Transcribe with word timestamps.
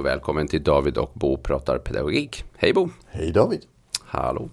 och 0.00 0.06
välkommen 0.06 0.48
till 0.48 0.62
David 0.62 0.98
och 0.98 1.12
Bo 1.14 1.36
pratar 1.36 1.78
pedagogik. 1.78 2.44
Hej 2.56 2.72
Bo! 2.72 2.88
Hej 3.06 3.32
David! 3.32 3.60
Hallå! 4.04 4.50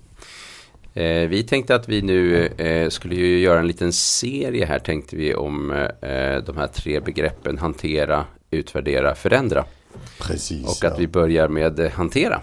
Eh, 0.94 1.28
vi 1.30 1.44
tänkte 1.44 1.76
att 1.76 1.90
vi 1.90 2.02
nu 2.02 2.46
eh, 2.46 2.90
skulle 2.90 3.16
ju 3.16 3.40
göra 3.40 3.60
en 3.60 3.68
liten 3.68 3.94
serie 3.94 4.66
här 4.66 4.80
tänkte 4.80 5.16
vi 5.16 5.36
om 5.36 5.72
eh, 5.72 6.44
de 6.46 6.58
här 6.58 6.68
tre 6.68 7.00
begreppen 7.00 7.58
hantera, 7.58 8.26
utvärdera, 8.52 9.16
förändra. 9.16 9.66
Precis. 10.20 10.66
Och 10.66 10.86
att 10.86 10.94
ja. 10.94 11.00
vi 11.00 11.08
börjar 11.08 11.48
med 11.48 11.80
hantera. 11.80 12.42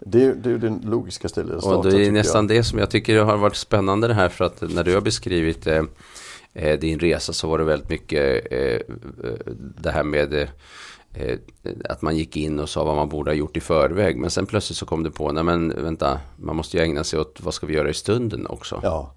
Det 0.00 0.24
är, 0.24 0.34
det 0.34 0.50
är 0.50 0.58
den 0.58 0.80
logiska 0.84 1.28
stället 1.28 1.56
att 1.56 1.62
starta. 1.62 1.76
Och 1.76 1.90
det 1.90 2.06
är 2.06 2.12
nästan 2.12 2.48
jag. 2.48 2.56
det 2.56 2.64
som 2.64 2.78
jag 2.78 2.90
tycker 2.90 3.18
har 3.18 3.36
varit 3.36 3.56
spännande 3.56 4.08
det 4.08 4.14
här 4.14 4.28
för 4.28 4.44
att 4.44 4.60
när 4.74 4.84
du 4.84 4.94
har 4.94 5.00
beskrivit 5.00 5.68
din 6.80 6.98
resa 6.98 7.32
så 7.32 7.48
var 7.48 7.58
det 7.58 7.64
väldigt 7.64 7.90
mycket 7.90 8.46
det 9.82 9.90
här 9.90 10.04
med 10.04 10.48
att 11.88 12.02
man 12.02 12.16
gick 12.16 12.36
in 12.36 12.58
och 12.58 12.68
sa 12.68 12.84
vad 12.84 12.96
man 12.96 13.08
borde 13.08 13.30
ha 13.30 13.36
gjort 13.36 13.56
i 13.56 13.60
förväg. 13.60 14.16
Men 14.16 14.30
sen 14.30 14.46
plötsligt 14.46 14.76
så 14.76 14.86
kom 14.86 15.02
det 15.02 15.10
på, 15.10 15.32
nej 15.32 15.44
men 15.44 15.82
vänta, 15.82 16.20
man 16.36 16.56
måste 16.56 16.76
ju 16.76 16.82
ägna 16.82 17.04
sig 17.04 17.18
åt 17.18 17.40
vad 17.40 17.54
ska 17.54 17.66
vi 17.66 17.74
göra 17.74 17.90
i 17.90 17.94
stunden 17.94 18.46
också. 18.46 18.80
Ja, 18.82 19.14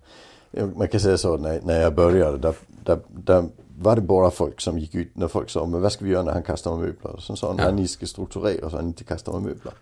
man 0.76 0.88
kan 0.88 1.00
säga 1.00 1.18
så 1.18 1.38
när, 1.38 1.62
när 1.62 1.82
jag 1.82 1.96
började, 1.96 2.38
där, 2.38 2.56
där, 2.84 3.00
där 3.08 3.50
var 3.80 3.96
det 3.96 4.02
bara 4.02 4.32
folk 4.32 4.62
som 4.62 4.78
gick 4.78 4.96
ut 4.96 5.16
när 5.16 5.28
folk 5.28 5.50
sa, 5.50 5.66
men 5.66 5.82
vad 5.82 5.92
ska 5.92 6.06
vi 6.06 6.12
göra 6.12 6.24
när 6.24 6.34
han 6.34 6.44
kastar 6.44 6.72
med 6.72 6.80
möbler? 6.80 7.16
Så 7.20 7.36
sa 7.36 7.48
han, 7.48 7.58
ja. 7.58 7.72
ni 7.72 7.88
ska 7.88 8.06
strukturera 8.06 8.70
så 8.70 8.76
han 8.76 8.88
inte 8.88 9.04
kastar 9.04 9.34
med 9.34 9.42
möbler. 9.42 9.74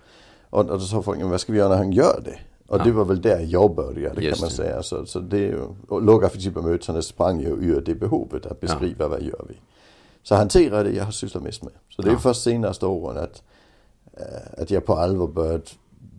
Och, 0.49 0.59
och 0.59 0.65
då 0.65 0.79
sa 0.79 1.01
folk, 1.01 1.19
men 1.19 1.29
vad 1.29 1.41
ska 1.41 1.51
vi 1.51 1.57
göra 1.57 1.69
när 1.69 1.77
han 1.77 1.91
gör 1.91 2.21
det? 2.25 2.39
Och 2.67 2.79
ja. 2.79 2.83
det 2.83 2.91
var 2.91 3.05
väl 3.05 3.21
där 3.21 3.45
jag 3.49 3.75
började 3.75 4.21
Just 4.21 4.39
kan 4.39 4.45
man 4.45 4.49
det. 4.49 4.55
säga. 4.55 4.83
Så, 4.83 5.05
så 5.05 5.19
det, 5.19 5.55
och 5.87 6.01
lågaffektiva 6.01 7.01
sprang 7.01 7.39
ju 7.39 7.47
ur 7.47 7.81
det 7.81 7.95
behovet 7.95 8.45
att 8.45 8.59
beskriva 8.59 9.05
ja. 9.05 9.07
vad 9.07 9.21
gör 9.21 9.45
vi. 9.49 9.55
Så 10.23 10.35
hantera 10.35 10.83
det 10.83 10.91
jag 10.91 11.05
har 11.05 11.11
sysslat 11.11 11.43
mest 11.43 11.63
med. 11.63 11.73
Så 11.89 12.01
det 12.01 12.09
är 12.09 12.13
ja. 12.13 12.19
först 12.19 12.43
senaste 12.43 12.85
åren 12.85 13.17
att, 13.17 13.43
äh, 14.13 14.61
att 14.61 14.71
jag 14.71 14.85
på 14.85 14.93
allvar 14.93 15.27
börjat 15.27 15.75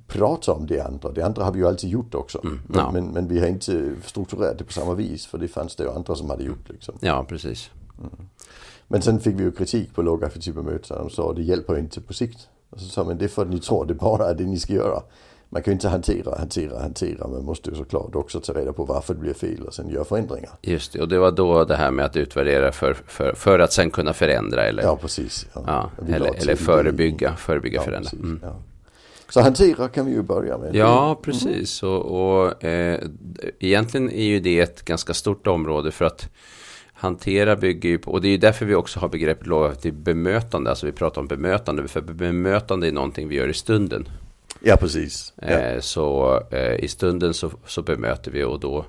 prata 0.06 0.52
om 0.52 0.66
det 0.66 0.80
andra. 0.80 1.12
Det 1.12 1.22
andra 1.22 1.44
har 1.44 1.52
vi 1.52 1.58
ju 1.58 1.66
alltid 1.66 1.90
gjort 1.90 2.14
också. 2.14 2.40
Mm, 2.44 2.60
ja. 2.74 2.90
men, 2.92 3.06
men, 3.06 3.28
vi 3.28 3.40
har 3.40 3.46
inte 3.46 3.94
strukturerat 4.04 4.58
det 4.58 4.64
på 4.64 4.72
samma 4.72 4.94
vis 4.94 5.26
för 5.26 5.38
det 5.38 5.48
fanns 5.48 5.76
det 5.76 5.84
ju 5.84 5.90
andra 5.90 6.14
som 6.14 6.30
hade 6.30 6.44
gjort. 6.44 6.68
Liksom. 6.68 6.94
Ja, 7.00 7.24
precis. 7.28 7.70
Mm. 7.98 8.28
Men 8.88 9.02
sen 9.02 9.20
fick 9.20 9.40
vi 9.40 9.42
ju 9.42 9.52
kritik 9.52 9.94
på 9.94 10.02
lågaffektiva 10.02 10.62
möten. 10.62 10.98
De 10.98 11.10
sa 11.10 11.32
det 11.32 11.42
hjälper 11.42 11.78
inte 11.78 12.00
på 12.00 12.12
sikt. 12.12 12.48
Och 12.70 12.80
så 12.80 12.88
sa 12.88 13.04
man 13.04 13.18
det 13.18 13.24
är 13.24 13.28
för 13.28 13.42
att 13.42 13.50
ni 13.50 13.60
tror 13.60 13.86
det 13.86 13.94
bara 13.94 14.30
är 14.30 14.34
det 14.34 14.44
ni 14.44 14.58
ska 14.58 14.72
göra 14.72 15.02
man 15.52 15.62
kan 15.62 15.72
ju 15.72 15.74
inte 15.74 15.88
hantera, 15.88 16.38
hantera, 16.38 16.78
hantera. 16.80 17.28
Man 17.28 17.44
måste 17.44 17.70
ju 17.70 17.76
såklart 17.76 18.14
också 18.14 18.40
ta 18.40 18.52
reda 18.52 18.72
på 18.72 18.84
varför 18.84 19.14
det 19.14 19.20
blir 19.20 19.34
fel 19.34 19.62
och 19.62 19.74
sen 19.74 19.88
göra 19.88 20.04
förändringar. 20.04 20.50
Just 20.62 20.92
det, 20.92 21.00
och 21.00 21.08
det 21.08 21.18
var 21.18 21.30
då 21.30 21.64
det 21.64 21.76
här 21.76 21.90
med 21.90 22.04
att 22.04 22.16
utvärdera 22.16 22.72
för, 22.72 22.96
för, 23.06 23.32
för 23.32 23.58
att 23.58 23.72
sen 23.72 23.90
kunna 23.90 24.12
förändra 24.12 24.64
eller, 24.64 24.82
ja, 24.82 24.96
precis, 24.96 25.46
ja. 25.52 25.62
Ja, 25.66 25.90
eller, 26.14 26.34
eller 26.42 26.56
förebygga, 26.56 27.36
förebygga 27.36 27.78
ja, 27.78 27.82
förändra. 27.84 28.10
Precis, 28.10 28.24
mm. 28.24 28.40
Så 29.28 29.40
hantera 29.40 29.88
kan 29.88 30.06
vi 30.06 30.12
ju 30.12 30.22
börja 30.22 30.58
med. 30.58 30.74
Ja, 30.74 31.04
mm. 31.06 31.22
precis. 31.22 31.82
Mm. 31.82 31.94
Och, 31.94 32.42
och 32.42 32.64
eh, 32.64 33.00
egentligen 33.60 34.10
är 34.10 34.24
ju 34.24 34.40
det 34.40 34.60
ett 34.60 34.84
ganska 34.84 35.14
stort 35.14 35.46
område 35.46 35.90
för 35.90 36.04
att 36.04 36.28
hantera 36.92 37.56
bygger 37.56 37.88
ju 37.88 37.98
på, 37.98 38.12
och 38.12 38.20
det 38.20 38.28
är 38.28 38.32
ju 38.32 38.38
därför 38.38 38.66
vi 38.66 38.74
också 38.74 39.00
har 39.00 39.08
begreppet 39.08 39.46
lågaktivt 39.46 39.94
bemötande, 39.94 40.70
alltså 40.70 40.86
vi 40.86 40.92
pratar 40.92 41.20
om 41.20 41.26
bemötande, 41.26 41.88
för 41.88 42.00
bemötande 42.00 42.88
är 42.88 42.92
någonting 42.92 43.28
vi 43.28 43.34
gör 43.34 43.48
i 43.48 43.54
stunden. 43.54 44.08
Ja, 44.64 44.76
precis. 44.76 45.32
Ja. 45.36 45.48
Eh, 45.48 45.80
så 45.80 46.40
eh, 46.50 46.84
i 46.84 46.88
stunden 46.88 47.34
så, 47.34 47.50
så 47.66 47.82
bemöter 47.82 48.30
vi 48.30 48.44
och 48.44 48.60
då 48.60 48.84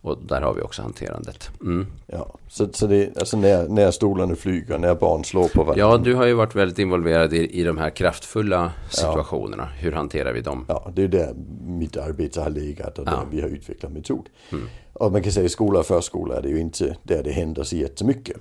och 0.00 0.18
där 0.22 0.40
har 0.40 0.54
vi 0.54 0.62
också 0.62 0.82
hanterandet. 0.82 1.50
Mm. 1.60 1.86
Ja, 2.06 2.34
så, 2.48 2.68
så 2.72 2.86
det 2.86 3.18
alltså 3.18 3.36
när, 3.36 3.68
när 3.68 3.90
stolarna 3.90 4.34
flyger, 4.36 4.78
när 4.78 4.94
barn 4.94 5.24
slår 5.24 5.48
på 5.48 5.64
varandra. 5.64 5.80
Ja, 5.80 5.96
du 5.96 6.14
har 6.14 6.26
ju 6.26 6.32
varit 6.32 6.54
väldigt 6.54 6.78
involverad 6.78 7.32
i, 7.32 7.60
i 7.60 7.64
de 7.64 7.78
här 7.78 7.90
kraftfulla 7.90 8.72
situationerna. 8.90 9.68
Ja. 9.74 9.82
Hur 9.82 9.92
hanterar 9.92 10.32
vi 10.32 10.40
dem? 10.40 10.64
Ja, 10.68 10.90
det 10.94 11.02
är 11.02 11.08
där 11.08 11.34
mitt 11.66 11.96
arbete 11.96 12.40
har 12.40 12.50
legat 12.50 12.98
och 12.98 13.04
där 13.04 13.26
vi 13.30 13.40
har 13.40 13.48
utvecklat 13.48 13.92
metod. 13.92 14.28
Mm. 14.52 14.68
Och 14.92 15.12
man 15.12 15.22
kan 15.22 15.32
säga 15.32 15.46
i 15.46 15.48
skola 15.48 15.78
och 15.78 15.86
förskola 15.86 16.36
är 16.36 16.42
det 16.42 16.48
ju 16.48 16.60
inte 16.60 16.96
där 17.02 17.22
det 17.22 17.30
händer 17.30 17.62
så 17.62 17.76
jättemycket. 17.76 18.36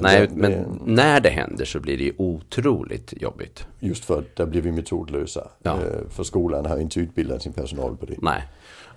Nej, 0.00 0.26
det, 0.26 0.34
men 0.34 0.50
det, 0.50 0.66
när 0.84 1.20
det 1.20 1.30
händer 1.30 1.64
så 1.64 1.80
blir 1.80 1.98
det 1.98 2.04
ju 2.04 2.12
otroligt 2.16 3.22
jobbigt. 3.22 3.66
Just 3.80 4.04
för 4.04 4.18
att 4.18 4.36
där 4.36 4.46
blir 4.46 4.62
vi 4.62 4.72
metodlösa. 4.72 5.48
Ja. 5.62 5.72
Eh, 5.72 6.08
för 6.10 6.22
skolan 6.22 6.66
har 6.66 6.78
inte 6.78 7.00
utbildat 7.00 7.42
sin 7.42 7.52
personal 7.52 7.96
på 7.96 8.06
det. 8.06 8.14
Nej. 8.22 8.42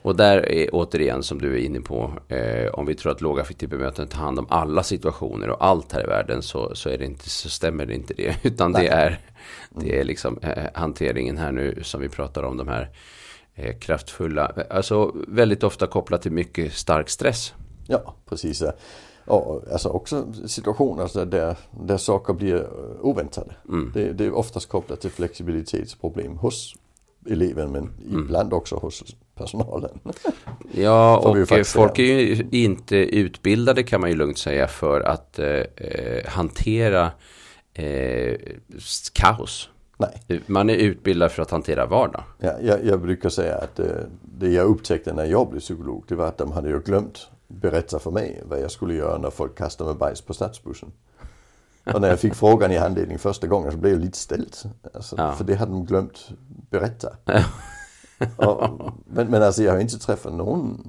Och 0.04 0.16
där 0.16 0.50
är 0.50 0.70
återigen 0.72 1.24
som 1.24 1.42
du 1.42 1.54
är 1.54 1.66
inne 1.66 1.82
på, 1.82 2.14
eh, 2.28 2.74
om 2.74 2.86
vi 2.86 2.96
tror 2.96 3.12
att 3.12 3.22
lågaffektivt 3.22 3.70
bemötande 3.70 4.12
tar 4.12 4.20
hand 4.20 4.40
om 4.40 4.48
alla 4.50 4.84
situationer 4.84 5.50
och 5.50 5.66
allt 5.66 5.92
här 5.92 6.04
i 6.04 6.08
världen 6.08 6.42
så, 6.42 6.76
så, 6.76 6.90
är 6.90 6.98
det 6.98 7.06
inte, 7.06 7.30
så 7.30 7.50
stämmer 7.50 7.86
det 7.86 7.94
inte 7.94 8.14
det. 8.14 8.36
Utan 8.44 8.72
Nej. 8.72 8.84
det 8.84 8.94
är, 8.94 9.20
det 9.70 10.00
är 10.00 10.04
liksom 10.04 10.40
eh, 10.42 10.64
hanteringen 10.74 11.38
här 11.38 11.52
nu 11.52 11.80
som 11.84 12.02
vi 12.02 12.10
pratar 12.10 12.44
om, 12.44 12.58
de 12.58 12.68
här 12.68 12.90
eh, 13.56 13.78
kraftfulla, 13.78 14.52
alltså 14.70 15.16
väldigt 15.28 15.64
ofta 15.64 15.88
kopplat 15.88 16.22
till 16.22 16.32
mycket 16.32 16.74
stark 16.74 17.10
stress. 17.10 17.54
Ja, 17.88 18.16
precis. 18.30 18.64
Och 19.26 19.64
alltså 19.72 19.90
också 19.90 20.34
situationer 20.48 21.26
där, 21.26 21.56
där 21.72 21.98
saker 21.98 22.34
blir 22.34 22.68
oväntade. 23.02 23.56
Mm. 23.70 23.92
Det, 23.94 24.14
det, 24.14 24.26
är 24.26 24.36
oftast 24.36 24.70
kopplat 24.70 25.02
till 25.02 25.12
flexibilitetsproblem 25.12 26.38
hos 26.38 26.76
eleven 27.30 27.72
men 27.72 27.84
mm. 27.84 28.24
ibland 28.24 28.54
också 28.54 28.76
hos 28.76 29.16
personalen. 29.36 30.00
Ja, 30.76 31.18
och 31.18 31.68
folk 31.68 32.00
är 32.00 32.04
ju 32.04 32.48
inte 32.52 32.96
utbildade 32.96 33.84
kan 33.84 34.02
man 34.02 34.10
ju 34.10 34.16
lugnt 34.16 34.38
säga 34.38 34.68
för 34.68 35.02
att 35.02 35.40
eh, 35.40 35.48
eh 35.48 36.26
hantera 36.26 37.12
eh, 37.74 38.36
kaos. 39.14 39.70
Nej. 39.98 40.42
Man 40.46 40.70
är 40.70 40.76
utbildad 40.76 41.32
för 41.32 41.42
att 41.42 41.52
hantera 41.52 41.86
vardag. 41.86 42.24
Ja, 42.40 42.54
jag, 42.62 42.86
jag 42.86 43.02
brukar 43.02 43.30
säga 43.30 43.58
att 43.58 43.80
eh, 43.80 43.86
det 44.40 44.50
jag 44.50 44.66
upptäckte 44.66 45.14
när 45.14 45.26
jag 45.26 45.50
blev 45.50 45.60
psykolog 45.60 46.04
det 46.08 46.16
var 46.16 46.28
att 46.28 46.38
de 46.38 46.52
hade 46.52 46.70
ju 46.70 46.80
glömt 46.80 47.28
berätta 47.48 48.00
för 48.00 48.12
mig 48.12 48.44
vad 48.46 48.62
jag 48.62 48.72
skulle 48.72 48.94
göra 48.94 49.18
när 49.18 49.30
folk 49.30 49.58
kastade 49.58 49.90
med 49.90 49.98
bajs 49.98 50.22
på 50.22 50.34
stadsbussen. 50.34 50.92
Och 51.94 52.02
när 52.02 52.10
jag 52.10 52.20
fick 52.20 52.34
frågan 52.34 52.72
i 52.72 52.78
handledning 52.78 53.20
första 53.20 53.48
gången 53.48 53.72
så 53.72 53.78
blev 53.78 53.94
jag 53.94 54.02
lite 54.02 54.18
ställd. 54.18 54.56
Alltså, 54.94 55.16
ja. 55.18 55.32
För 55.32 55.44
det 55.44 55.56
hade 55.56 55.72
de 55.72 55.86
glömt 55.86 56.30
berätta. 56.70 57.10
och, 58.36 58.92
men, 59.06 59.28
men 59.28 59.44
alltså 59.44 59.64
jag 59.64 59.72
har 59.72 59.80
inte 59.80 60.00
träffat 60.00 60.34
någon 60.34 60.84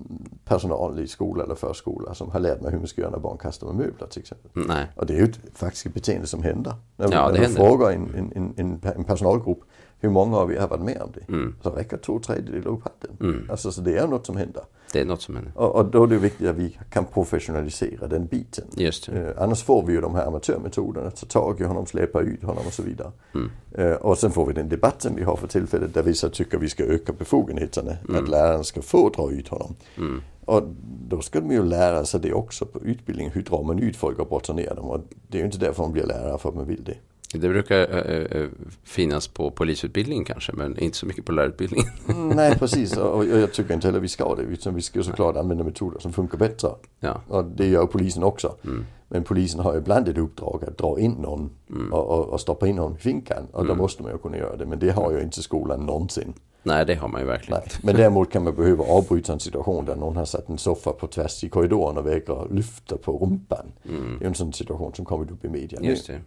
personal 0.44 1.00
i 1.00 1.06
skola 1.06 1.44
eller 1.44 1.54
förskola 1.54 2.14
som 2.14 2.31
har 2.31 2.41
lärt 2.41 2.60
mig 2.60 2.70
hur 2.72 2.78
man 2.78 2.87
ska 2.87 3.00
göra 3.00 3.10
när 3.10 3.19
barn 3.19 3.38
kastar 3.38 3.66
med 3.66 3.76
möbler 3.76 4.06
till 4.06 4.20
exempel. 4.20 4.50
Nej. 4.54 4.87
Och 4.97 5.06
det 5.06 5.14
är 5.14 5.19
ju 5.19 5.25
ett 5.25 5.38
faktiskt 5.54 5.94
beteende 5.94 6.26
som 6.26 6.43
händer. 6.43 6.75
När, 6.97 7.12
ja, 7.12 7.31
när 7.31 7.41
du 7.41 7.48
frågar 7.48 7.91
en, 7.91 8.32
en, 8.34 8.54
en, 8.56 8.81
en 8.97 9.04
personalgrupp 9.04 9.60
hur 10.04 10.10
många 10.10 10.37
av 10.37 10.53
er 10.53 10.60
har 10.60 10.69
varit 10.69 10.84
med 10.84 11.03
om 11.03 11.10
det? 11.15 11.32
Mm. 11.32 11.54
Så 11.62 11.70
räcker 11.70 11.97
två 11.97 12.19
tredjedelar 12.19 12.70
upp 12.70 12.81
handen. 12.84 13.16
Mm. 13.20 13.50
Alltså 13.50 13.72
så 13.72 13.81
det 13.81 13.97
är 13.97 14.06
något 14.06 14.26
som 14.26 14.37
händer. 14.37 14.62
Det 14.92 15.00
är 15.00 15.04
något 15.04 15.22
som 15.22 15.37
händer. 15.37 15.53
Och, 15.56 15.75
och, 15.75 15.84
då 15.84 16.03
är 16.03 16.06
det 16.06 16.16
viktigt 16.16 16.48
att 16.48 16.56
vi 16.56 16.78
kan 16.91 17.04
professionalisera 17.04 18.06
den 18.06 18.26
biten. 18.26 18.64
Just 18.76 19.09
eh, 19.09 19.28
annars 19.38 19.62
får 19.62 19.82
vi 19.87 19.93
ju 19.93 20.00
de 20.00 20.14
här 20.14 20.26
amatörmetoderna, 20.26 21.10
ta 21.10 21.26
tag 21.26 21.60
i 21.60 21.64
honom, 21.64 21.87
släppa 21.87 22.20
ut 22.20 22.43
honom 22.43 22.66
och 22.66 22.72
så 22.72 22.82
vidare. 22.82 23.12
Mm. 23.34 23.50
Eh, 23.72 23.97
och 23.97 24.19
sen 24.19 24.31
får 24.31 24.47
vi 24.47 24.53
den 24.53 24.69
debatten 24.69 25.12
vi 25.16 25.22
har 25.22 25.37
för 25.37 25.47
tillfället 25.47 25.94
där 25.94 26.03
vissa 26.03 26.28
tycker 26.28 26.59
vi 26.59 26.69
ska 26.69 26.84
öka 26.84 27.12
befogenheterna. 27.12 27.93
Mm. 28.09 28.22
Att 28.22 28.31
läraren 28.31 28.64
ska 28.64 28.82
få 28.82 29.09
dra 29.09 29.32
ut 29.32 29.48
honom. 29.48 29.75
Mm. 29.97 30.22
Och 30.44 30.62
då 31.09 31.20
ska 31.20 31.41
de 31.41 31.50
ju 31.50 31.64
lära 31.64 32.04
sig 32.04 32.20
det 32.20 32.32
också 32.32 32.66
på 32.66 32.81
utbildningen. 32.81 33.32
Hur 33.32 33.43
drar 33.43 33.62
man 33.62 33.78
ut 33.78 33.97
folk 33.97 34.19
och 34.19 34.28
brottar 34.28 34.54
ner 34.54 34.75
dem? 34.75 34.84
Och 34.84 35.00
det 35.28 35.38
är 35.38 35.41
ju 35.41 35.47
inte 35.47 35.59
därför 35.59 35.82
man 35.82 35.93
blir 35.93 36.06
lärare 36.06 36.38
för 36.38 36.48
att 36.48 36.54
man 36.54 36.66
vill 36.66 36.84
det. 36.84 36.97
Det 37.38 37.48
brukar 37.48 38.10
äh, 38.36 38.48
finnas 38.84 39.28
på 39.28 39.50
polisutbildningen 39.50 40.24
kanske, 40.24 40.52
men 40.52 40.78
inte 40.78 40.96
så 40.96 41.06
mycket 41.06 41.24
på 41.24 41.32
lärarutbildningen. 41.32 41.90
Mm, 42.08 42.28
nej, 42.28 42.58
precis. 42.58 42.96
Och, 42.96 43.26
jag 43.26 43.52
tycker 43.52 43.74
inte 43.74 43.88
heller 43.88 44.00
vi 44.00 44.08
ska 44.08 44.34
det. 44.34 44.42
Utan 44.42 44.74
vi 44.74 44.82
ska 44.82 45.02
såklart 45.02 45.36
använda 45.36 45.64
metoder 45.64 45.98
som 45.98 46.12
funkar 46.12 46.38
bättre. 46.38 46.69
Ja. 47.00 47.20
Och 47.28 47.44
det 47.44 47.66
gör 47.66 47.86
polisen 47.86 48.22
också. 48.22 48.56
Mm. 48.64 48.86
Men 49.08 49.25
polisen 49.25 49.60
har 49.60 49.76
ibland 49.76 50.08
ett 50.08 50.19
uppdrag 50.19 50.64
att 50.64 50.78
dra 50.78 51.00
in 51.00 51.12
någon 51.12 51.50
mm. 51.70 51.92
och, 51.92 52.06
och, 52.06 52.28
och, 52.28 52.40
stoppa 52.40 52.69
in 52.69 52.78
honom 52.78 52.96
i 52.96 53.00
finkan. 53.00 53.46
Och 53.52 53.64
då 53.64 53.72
mm. 53.72 53.78
måste 53.78 54.02
man 54.02 54.12
ju 54.12 54.19
kunna 54.19 54.37
göra 54.37 54.56
det. 54.56 54.66
Men 54.66 54.78
det 54.78 54.90
har 54.90 55.12
ju 55.12 55.22
inte 55.22 55.42
skolan 55.42 55.87
någonsin. 55.87 56.34
Nej, 56.62 56.87
det 56.87 56.94
har 56.94 57.08
man 57.08 57.20
ju 57.20 57.26
verkligen 57.26 57.60
Nej. 57.60 57.78
Men 57.82 57.96
däremot 58.00 58.30
kan 58.30 58.44
man 58.44 58.54
behöva 58.54 58.84
avbryta 58.84 59.32
en 59.32 59.40
situation 59.40 59.84
där 59.84 59.96
någon 59.96 60.16
har 60.16 60.25
satt 60.25 60.48
en 60.48 60.58
soffa 60.58 60.92
på 60.92 61.06
tvärs 61.06 61.44
i 61.44 61.48
korridoren 61.48 61.98
och 61.98 62.06
vägrar 62.06 62.48
lyfta 62.50 62.96
på 62.96 63.19
rumpan. 63.19 63.72
Mm. 63.88 64.16
Det 64.19 64.25
är 64.25 64.28
en 64.28 64.34
sån 64.34 64.52
situation 64.52 64.94
som 64.94 65.04
kommit 65.04 65.30
upp 65.30 65.44
i 65.44 65.48
media 65.48 65.80
Just 65.82 66.06
det. 66.06 66.20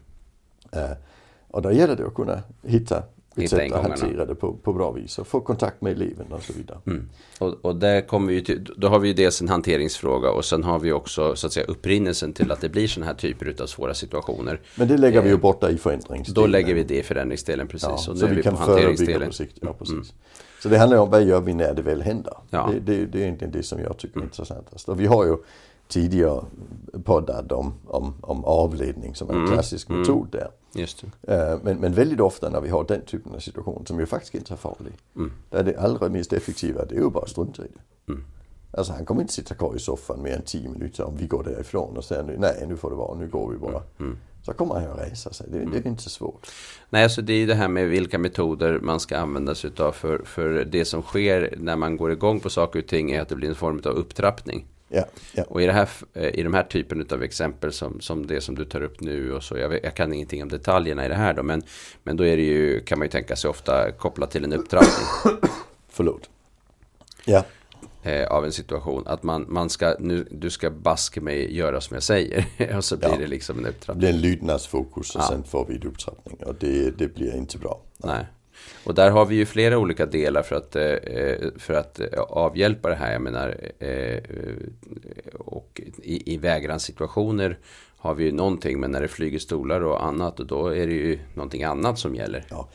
Uh, 0.75 0.92
och 1.48 1.62
då 1.62 1.72
gäller 1.72 1.96
det 1.96 2.08
att 2.08 2.14
kunna 2.14 2.44
hitta 2.64 3.04
ett 3.44 3.50
sätt 3.50 3.72
att 3.74 3.84
hantera 3.84 4.25
det 4.25 4.36
på, 4.36 4.54
på 4.54 4.74
bra 4.74 4.92
vis 4.92 5.19
och 5.19 5.28
få 5.28 5.40
kontakt 5.42 5.81
med 5.81 5.92
eleven 5.92 6.25
och 6.31 6.44
så 6.44 6.54
vidare. 6.54 6.80
Mm. 6.88 7.10
Och, 7.40 7.66
och 7.66 7.75
där 7.75 8.02
kommer 8.02 8.34
vi 8.34 8.44
till, 8.44 8.74
då 8.78 8.88
har 8.88 9.00
vi 9.00 9.08
ju 9.08 9.14
dels 9.14 9.42
en 9.42 9.50
hanteringsfråga 9.50 10.31
och 10.31 10.46
sen 10.46 10.64
har 10.64 10.80
vi 10.80 10.92
också 10.92 11.36
så 11.36 11.48
att 11.48 11.54
säga 11.54 11.66
upprinnelsen 11.66 12.34
till 12.34 12.52
att 12.52 12.62
det 12.62 12.69
blir 12.69 12.88
sådana 12.88 13.12
här 13.12 13.18
typer 13.18 13.56
av 13.62 13.66
svåra 13.66 13.94
situationer. 13.94 14.62
Men 14.75 14.88
det 14.88 14.98
lägger 14.98 15.22
vi 15.22 15.30
ju 15.30 15.36
eh, 15.36 15.40
borta 15.40 15.69
i 15.69 15.78
förändringsdelen. 15.78 16.44
Då 16.44 16.48
lägger 16.48 16.74
vi 16.74 16.84
det 16.84 17.00
i 17.00 17.04
förändringsdelen 17.04 17.68
precis. 17.68 17.90
Ja, 17.90 18.12
och 18.12 18.13
nu 18.13 18.20
så 18.20 18.25
är 18.25 18.30
vi, 18.30 18.36
vi 18.36 18.44
kan 18.44 18.54
på 18.54 18.60
hanteringsdelen. 18.60 19.28
På 19.28 19.34
sikt. 19.34 19.58
Ja, 19.62 19.74
precis. 19.74 19.94
Mm. 19.94 20.06
Så 20.63 20.70
det 20.70 20.78
handlar 20.78 20.98
om 20.98 21.10
vad 21.10 21.24
gör 21.24 21.42
vi 21.42 21.54
när 21.54 21.74
det 21.74 21.81
väl 21.81 22.02
händer. 22.02 22.34
Ja. 22.50 22.70
Det, 22.74 22.80
det, 22.80 23.06
det, 23.06 23.18
är 23.18 23.24
egentligen 23.24 23.52
det 23.52 23.63
som 23.63 23.80
jag 23.80 23.98
tycker 23.98 24.16
är 24.16 24.18
mm. 24.18 24.28
intressantast. 24.28 24.90
Och 24.90 25.00
vi 25.00 25.06
har 25.06 25.25
ju 25.25 25.38
tidigare 25.88 26.42
poddat 27.04 27.51
om, 27.51 27.74
om, 27.88 28.13
om 28.22 28.45
avledning 28.45 29.16
som 29.16 29.30
är 29.30 29.34
en 29.34 29.48
klassisk 29.48 29.89
metod 29.89 30.28
där. 30.31 30.48
Eh, 31.28 31.60
Men, 31.63 31.78
men 31.78 31.94
väldigt 31.94 32.19
ofta 32.19 32.50
när 32.50 32.62
vi 32.62 32.69
har 32.69 32.84
den 32.84 33.01
typen 33.01 33.36
av 33.36 33.39
situation 33.39 33.86
som 33.86 34.00
ju 34.00 34.06
faktiskt 34.06 34.36
inte 34.36 34.54
är 34.54 34.57
farlig. 34.57 34.94
Där 35.50 35.63
det 35.63 35.78
allra 35.78 36.10
mest 36.10 36.34
effektiva 36.34 36.86
det 36.86 36.95
är 36.95 37.00
ju 37.00 37.10
bara 37.10 37.24
att 37.24 37.30
strunta 37.30 37.63
i 37.66 37.68
det. 37.68 38.13
Alltså 38.72 38.94
han 38.94 39.06
kommer 39.06 39.22
inte 39.22 39.34
sitta 39.34 39.56
kvar 39.56 39.75
i 39.75 39.80
soffan 39.80 40.22
mer 40.22 40.36
än 40.36 40.42
10 40.42 40.69
minuter 40.69 41.04
om 41.04 41.16
vi 41.18 41.28
går 41.28 41.44
därifrån 41.44 41.98
och 41.98 42.04
säger 42.04 42.24
nu, 42.24 42.36
nej 42.39 42.66
nu 42.68 42.78
får 42.78 42.89
det 42.89 42.95
vara, 42.95 43.18
nu 43.18 43.28
går 43.28 43.51
vi 43.51 43.57
bara. 43.57 43.81
Så 44.45 44.54
kommer 44.54 44.75
han 44.75 44.92
att 44.92 45.00
resa 45.12 45.34
sig, 45.34 45.48
det, 45.51 45.66
det 45.72 45.78
är 45.78 45.88
inte 45.88 46.04
så 46.04 46.10
svårt. 46.10 46.48
Nej, 46.89 47.04
alltså 47.04 47.22
det 47.22 47.34
är 47.34 47.38
ju 47.38 47.45
det 47.45 47.56
här 47.56 47.68
med 47.68 47.88
vilka 47.89 48.18
metoder 48.19 48.80
man 48.80 49.00
ska 49.00 49.18
använda 49.18 49.56
sig 49.56 49.68
utav. 49.69 49.92
För, 49.92 50.18
för 50.25 50.66
det 50.66 50.86
som 50.86 51.01
sker 51.01 51.54
när 51.57 51.75
man 51.75 51.98
går 51.98 52.12
igång 52.12 52.39
på 52.39 52.50
saker 52.50 52.80
och 52.80 52.88
ting 52.88 53.12
är 53.12 53.22
att 53.22 53.30
det 53.30 53.36
blir 53.36 53.50
en 53.50 53.56
form 53.56 53.81
av 53.86 53.92
upptrappning. 53.92 54.66
Ja, 54.89 55.06
ja. 55.34 55.44
Och 55.44 55.62
i, 55.62 55.66
det 55.66 55.72
här, 55.72 55.89
eh, 56.13 56.39
i 56.39 56.44
de 56.44 56.54
här 56.54 56.63
typen 56.63 57.07
av 57.12 57.24
exempel 57.24 57.72
som, 57.74 58.01
som 58.01 58.28
det 58.28 58.42
som 58.42 58.56
du 58.56 58.66
tar 58.66 58.81
upp 58.81 59.01
nu 59.01 59.34
och 59.34 59.44
så, 59.44 59.57
jag, 59.57 59.69
vet, 59.69 59.84
jag 59.84 59.95
kan 59.95 60.13
ingenting 60.13 60.44
om 60.44 60.50
detaljerna 60.50 61.06
i 61.06 61.10
det 61.10 61.16
här 61.16 61.34
då, 61.34 61.44
men, 61.44 61.62
men 62.04 62.18
då 62.18 62.25
är 62.25 62.38
det 62.38 62.44
ju, 62.44 62.80
kan 62.80 63.00
man 63.00 63.06
ju 63.06 63.12
tänka 63.12 63.36
sig 63.36 63.50
ofta 63.50 63.92
kopplat 63.92 64.31
till 64.31 64.44
en 64.44 64.54
upptrappning 64.54 65.38
Förlåt. 65.89 66.30
Ja, 67.25 67.44
eh, 68.04 68.28
av 68.28 68.45
en 68.45 68.51
situation. 68.51 69.04
Att 69.07 69.24
man, 69.24 69.45
man 69.50 69.69
ska, 69.69 69.95
nu, 70.00 70.28
du 70.31 70.50
ska 70.50 70.69
baske 70.72 71.22
mig 71.22 71.56
göra 71.57 71.81
som 71.81 71.94
jag 71.94 72.04
säger. 72.04 72.45
och 72.78 72.86
så 72.86 72.98
blir 72.98 73.10
Ja. 73.10 73.18
det 73.18 73.28
liksom 73.28 73.57
en 73.57 73.63
det 73.63 73.69
upptrappning. 73.69 74.00
blir 74.00 74.10
en 74.10 74.22
lydnadsfokus 74.22 75.16
och 75.16 75.24
sen 75.24 75.44
får 75.44 75.66
vi 75.66 75.75
en 75.75 75.84
upptrappning 75.84 76.38
och 76.45 76.56
det, 76.60 76.92
det 76.98 77.16
blir 77.16 77.36
inte 77.36 77.57
bra. 77.57 77.81
Nej. 77.98 78.25
Och 78.83 78.94
där 78.95 79.12
har 79.12 79.25
vi 79.25 79.36
ju 79.36 79.45
flera 79.45 79.77
olika 79.77 80.06
delar 80.06 80.44
för 80.44 80.56
att, 80.56 80.75
eh, 80.75 81.59
för 81.59 81.74
att 81.74 82.00
eh, 82.00 82.19
avhjälpa 82.19 82.89
det 82.89 82.95
här. 82.95 83.12
Jag 83.13 83.21
menar, 83.21 83.57
eh, 83.80 84.19
och 85.39 85.81
i, 86.04 86.33
i 86.33 86.38
vägranssituationer 86.38 87.57
har 87.98 88.13
vi 88.15 88.24
ju 88.24 88.31
någonting, 88.31 88.80
men 88.80 88.92
när 88.92 89.01
det 89.01 89.07
flyger 89.07 89.39
stolar 89.39 89.81
och 89.81 90.06
annat, 90.06 90.38
då 90.38 90.68
är 90.68 90.88
det 90.88 90.94
ju 90.94 91.19
någonting 91.33 91.63
annat 91.63 92.00
som 92.00 92.15
gäller. 92.15 92.45
Ja. 92.50 92.69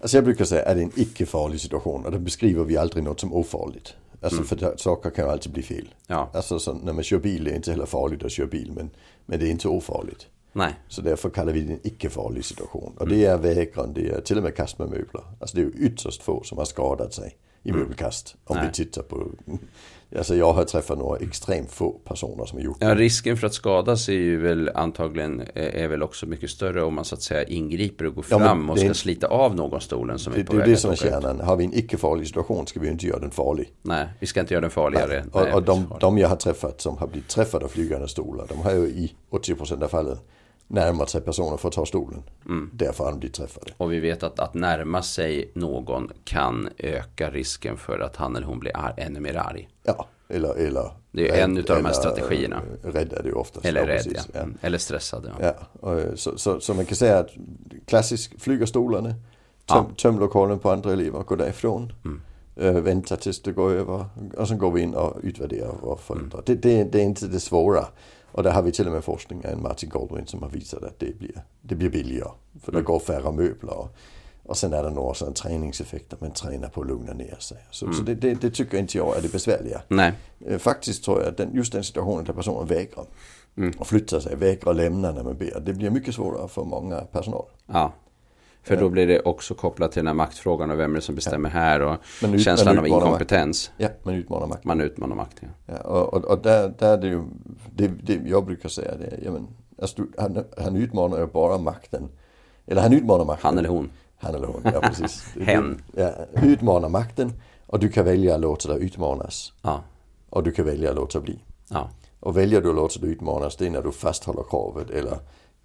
Alltså 0.00 0.16
jag 0.16 0.24
brukar 0.24 0.44
säga 0.44 0.62
att 0.68 0.74
det 0.76 0.80
är 0.80 0.84
en 0.84 0.92
icke-farlig 1.00 1.60
situation 1.60 2.04
och 2.06 2.12
då 2.12 2.18
beskriver 2.18 2.64
vi 2.64 2.76
aldrig 2.76 3.04
något 3.04 3.20
som 3.20 3.32
ofarligt. 3.32 3.94
Alltså 4.20 4.42
för 4.42 4.56
det- 4.56 4.78
saker 4.78 5.10
kan 5.10 5.24
ju 5.24 5.30
alltid 5.30 5.52
bli 5.52 5.62
fel. 5.62 5.88
Ja. 6.06 6.30
Alltså 6.34 6.58
så 6.58 6.72
när 6.72 6.92
man 6.92 7.04
kör 7.04 7.18
bil 7.18 7.44
det 7.44 7.50
är 7.50 7.54
inte 7.56 7.70
heller 7.70 7.86
farligt 7.86 8.24
att 8.24 8.32
köra 8.32 8.46
bil 8.46 8.72
men, 8.76 8.90
men 9.26 9.40
det 9.40 9.46
är 9.46 9.50
inte 9.50 9.68
ofarligt. 9.68 10.26
Nej, 10.56 10.74
Så 10.88 11.02
därför 11.02 11.30
kallar 11.30 11.52
vi 11.52 11.60
det 11.60 11.72
en 11.72 11.80
icke-farlig 11.86 12.44
situation. 12.44 12.92
Och 12.98 13.08
det 13.08 13.24
är 13.24 13.38
vägran, 13.38 13.92
det 13.94 14.08
är 14.08 14.20
till 14.20 14.36
och 14.36 14.42
med 14.42 14.56
kast 14.56 14.78
med 14.78 14.88
möbler. 14.88 15.22
Alltså 15.40 15.56
det 15.56 15.62
är 15.62 15.64
ju 15.64 15.86
ytterst 15.86 16.22
få 16.22 16.42
som 16.42 16.58
har 16.58 16.64
skadat 16.64 17.14
sig 17.14 17.36
i 17.62 17.72
möbelkast. 17.72 18.36
Om 18.44 18.56
Nej. 18.56 18.66
vi 18.66 18.72
tittar 18.72 19.02
på, 19.02 19.26
alltså 20.18 20.36
jag 20.36 20.52
har 20.52 20.64
träffat 20.64 20.98
några 20.98 21.18
extremt 21.18 21.70
få 21.72 21.90
personer 21.90 22.44
som 22.44 22.58
har 22.58 22.64
gjort 22.64 22.80
det. 22.80 22.86
Ja, 22.86 22.94
risken 22.94 23.36
för 23.36 23.46
att 23.46 23.54
skadas 23.54 24.08
är 24.08 24.12
ju 24.12 24.40
väl 24.40 24.70
antagligen 24.74 25.40
eh, 25.40 25.82
är 25.82 25.88
väl 25.88 26.02
också 26.02 26.26
mycket 26.26 26.50
större 26.50 26.82
om 26.82 26.94
man 26.94 27.04
så 27.04 27.14
att 27.14 27.22
säga 27.22 27.42
ingriper 27.44 28.06
och 28.06 28.14
går 28.14 28.24
Ja, 28.30 28.38
fram 28.38 28.70
och 28.70 28.76
det 28.76 28.80
är 28.80 28.82
ska 28.82 28.88
en- 28.88 28.94
slita 28.94 29.26
av 29.26 29.54
någon 29.54 29.80
stolen 29.80 30.18
som 30.18 30.32
Det, 30.32 30.40
är 30.40 30.44
på 30.44 30.52
det 30.52 30.56
är 30.56 30.60
väg 30.60 30.68
det 30.68 30.74
att 30.74 30.80
som 30.80 30.90
är 30.90 30.96
kärnan. 30.96 31.40
Har 31.40 31.56
vi 31.56 31.64
en 31.64 31.74
icke-farlig 31.74 32.26
situation 32.26 32.66
ska 32.66 32.80
vi 32.80 32.88
inte 32.88 33.06
göra 33.06 33.18
den 33.18 33.30
farlig. 33.30 33.72
Nej, 33.82 34.06
vi 34.20 34.26
ska 34.26 34.40
inte 34.40 34.54
göra 34.54 34.60
den 34.62 34.70
farligare. 34.70 35.24
Och, 35.32 35.42
Nej, 35.42 35.52
och 35.52 35.62
de, 35.62 35.86
farlig. 35.86 36.00
de 36.00 36.18
jag 36.18 36.28
har 36.28 36.36
träffat 36.36 36.80
som 36.80 36.96
har 36.98 37.06
blivit 37.06 37.28
träffade 37.28 37.64
av 37.64 37.68
flygande 37.68 38.08
stolar, 38.08 38.46
de 38.48 38.58
har 38.58 38.72
ju 38.72 38.86
i 38.86 39.14
80% 39.30 39.82
av 39.84 39.88
fallen 39.88 40.18
närmat 40.68 41.10
sig 41.10 41.20
personer 41.20 41.56
för 41.56 41.68
att 41.68 41.74
ta 41.74 41.86
stolen. 41.86 42.22
Mm. 42.46 42.70
Därför 42.72 43.04
har 43.04 43.10
de 43.10 43.18
blivit 43.20 43.36
träffade. 43.36 43.72
Och 43.76 43.92
vi 43.92 44.00
vet 44.00 44.22
att, 44.22 44.40
att 44.40 44.54
närma 44.54 45.02
sig 45.02 45.50
någon 45.54 46.10
kan 46.24 46.68
öka 46.78 47.30
risken 47.30 47.76
för 47.76 47.98
att 48.00 48.16
han 48.16 48.36
eller 48.36 48.46
hon 48.46 48.58
blir 48.58 48.76
ar- 48.76 48.94
ännu 48.96 49.20
mer 49.20 49.36
arg. 49.36 49.68
Ja, 49.82 50.06
eller, 50.28 50.54
eller 50.54 50.90
Det 51.12 51.28
är 51.30 51.44
en 51.44 51.56
utav 51.56 51.76
de 51.76 51.84
här 51.84 51.92
strategierna. 51.92 52.62
Rädd 52.82 53.12
är 53.12 53.22
det 53.22 53.28
ju 53.28 53.34
oftast. 53.34 53.66
Eller 53.66 53.80
Ja, 53.80 53.86
rädd, 53.86 54.04
precis, 54.04 54.28
ja. 54.34 54.40
Mm. 54.40 54.58
Eller 54.60 54.78
stressad, 54.78 55.32
ja. 55.38 55.52
Ja, 55.82 55.88
och, 55.90 56.18
så, 56.18 56.38
så, 56.38 56.60
så 56.60 56.74
man 56.74 56.84
kan 56.84 56.96
säga 56.96 57.18
att 57.18 57.30
klassisk 57.86 58.40
flyga 58.40 58.66
stolarna, 58.66 59.14
töm, 59.66 59.94
töm 59.96 60.18
lokalen 60.18 60.58
på 60.58 60.70
andra 60.70 60.92
elever, 60.92 61.22
gå 61.22 61.36
därifrån. 61.36 61.92
Mm. 62.04 62.20
Eh, 62.56 62.82
vänta 62.82 63.16
tills 63.16 63.42
det 63.42 63.52
går 63.52 63.70
över 63.72 64.04
och 64.36 64.48
sen 64.48 64.58
går 64.58 64.70
vi 64.70 64.80
in 64.82 64.94
och 64.94 65.16
utvärderar 65.22 65.72
våra 65.82 65.96
föräldrar. 65.96 66.30
Mm. 66.32 66.42
Det, 66.46 66.54
det, 66.54 66.84
det 66.84 66.98
är 67.00 67.04
inte 67.04 67.26
det 67.26 67.40
svåra. 67.40 67.84
Och 68.36 68.42
där 68.42 68.50
har 68.52 68.62
vi 68.62 68.72
till 68.72 68.86
och 68.86 68.92
med 68.92 69.04
forskning 69.04 69.46
av 69.46 69.58
Martin 69.62 69.88
Goldwyn 69.90 70.26
som 70.26 70.42
har 70.42 70.48
visat 70.48 70.82
att 70.82 70.98
det 70.98 71.18
blir, 71.18 71.42
det 71.62 71.74
blir 71.74 71.90
billigare. 71.90 72.30
För 72.62 72.72
Mm. 72.72 72.82
det 72.82 72.86
går 72.86 72.98
färre 72.98 73.32
möbler. 73.32 73.78
Och, 73.78 73.88
och 74.42 74.56
sen 74.56 74.72
är 74.72 74.82
det 74.82 74.90
några 74.90 75.14
sådana 75.14 75.34
träningseffekter, 75.34 76.16
man 76.20 76.30
tränar 76.30 76.68
på 76.68 76.80
att 76.80 76.86
lugna 76.86 77.12
ner 77.12 77.36
sig. 77.38 77.58
Så, 77.70 77.84
Mm. 77.84 77.96
så 77.96 78.02
det, 78.02 78.14
det, 78.14 78.34
det 78.34 78.50
tycker 78.50 78.78
inte 78.78 78.98
jag 78.98 79.16
är 79.18 79.22
det 79.22 79.32
besvärliga. 79.32 79.82
Nej, 79.88 80.12
Eh, 80.46 80.58
Faktiskt 80.58 81.04
tror 81.04 81.20
jag 81.20 81.28
att 81.28 81.36
den, 81.36 81.54
just 81.54 81.72
den 81.72 81.84
situationen 81.84 82.24
där 82.24 82.32
personen 82.32 82.66
vägrar 82.66 83.04
Mm. 83.58 83.72
och 83.78 83.86
flyttar 83.86 84.20
sig, 84.20 84.36
vägrar 84.36 84.74
lämna 84.74 85.12
när 85.12 85.22
man 85.22 85.36
ber. 85.36 85.60
Det 85.60 85.72
blir 85.72 85.90
mycket 85.90 86.14
svårare 86.14 86.48
för 86.48 86.64
många 86.64 87.00
personal. 87.00 87.44
ja. 87.66 87.92
För 88.66 88.76
då 88.76 88.88
blir 88.88 89.06
det 89.06 89.20
också 89.20 89.54
kopplat 89.54 89.92
till 89.92 90.00
den 90.00 90.06
här 90.06 90.14
maktfrågan 90.14 90.70
och 90.70 90.78
vem 90.78 90.90
är 90.90 90.94
det 90.94 91.00
som 91.00 91.14
bestämmer 91.14 91.48
här 91.50 91.80
och 91.82 91.96
ut- 92.22 92.40
känslan 92.42 92.78
av 92.78 92.86
inkompetens. 92.86 93.70
Ja, 93.76 93.88
man 94.02 94.14
utmanar 94.14 94.46
makten. 94.46 94.68
Man 94.68 94.80
utmanar 94.80 95.16
makt, 95.16 95.36
ja. 95.40 95.48
Ja, 95.66 95.78
och, 95.80 96.14
och, 96.14 96.24
och 96.24 96.38
där, 96.42 96.74
där 96.78 96.92
är 96.92 96.96
det 96.98 97.06
ju, 97.06 97.22
det, 97.74 97.86
det 97.88 98.20
jag 98.28 98.44
brukar 98.46 98.68
säga 98.68 98.94
det 98.96 99.18
ja, 99.24 99.30
men, 99.32 99.46
alltså, 99.82 100.02
han, 100.18 100.44
han 100.58 100.76
utmanar 100.76 101.18
ju 101.18 101.26
bara 101.26 101.58
makten. 101.58 102.08
Eller 102.66 102.82
han 102.82 102.92
utmanar 102.92 103.24
makten. 103.24 103.46
Han 103.48 103.58
eller 103.58 103.68
hon. 103.68 103.90
Han 104.18 104.34
eller 104.34 104.46
hon, 104.46 104.60
ja 104.64 104.80
precis. 104.80 105.34
Hen. 105.40 105.82
Ja, 105.94 106.10
utmanar 106.42 106.88
makten 106.88 107.32
och 107.66 107.78
du 107.78 107.88
kan 107.88 108.04
välja 108.04 108.34
att 108.34 108.40
låta 108.40 108.68
dig 108.74 108.84
utmanas. 108.84 109.52
Ja, 109.62 109.82
Och 110.30 110.42
du 110.42 110.52
kan 110.52 110.64
välja 110.64 110.90
att 110.90 110.96
låta 110.96 111.20
bli. 111.20 111.38
ja. 111.70 111.90
Och 112.20 112.36
väljer 112.36 112.60
du 112.60 112.68
att 112.68 112.74
låta 112.76 113.00
dig 113.00 113.10
utmanas, 113.10 113.56
det 113.56 113.66
är 113.66 113.70
när 113.70 113.82
du 113.82 113.92
fasthåller 113.92 114.42
kravet 114.50 114.90
eller 114.90 115.18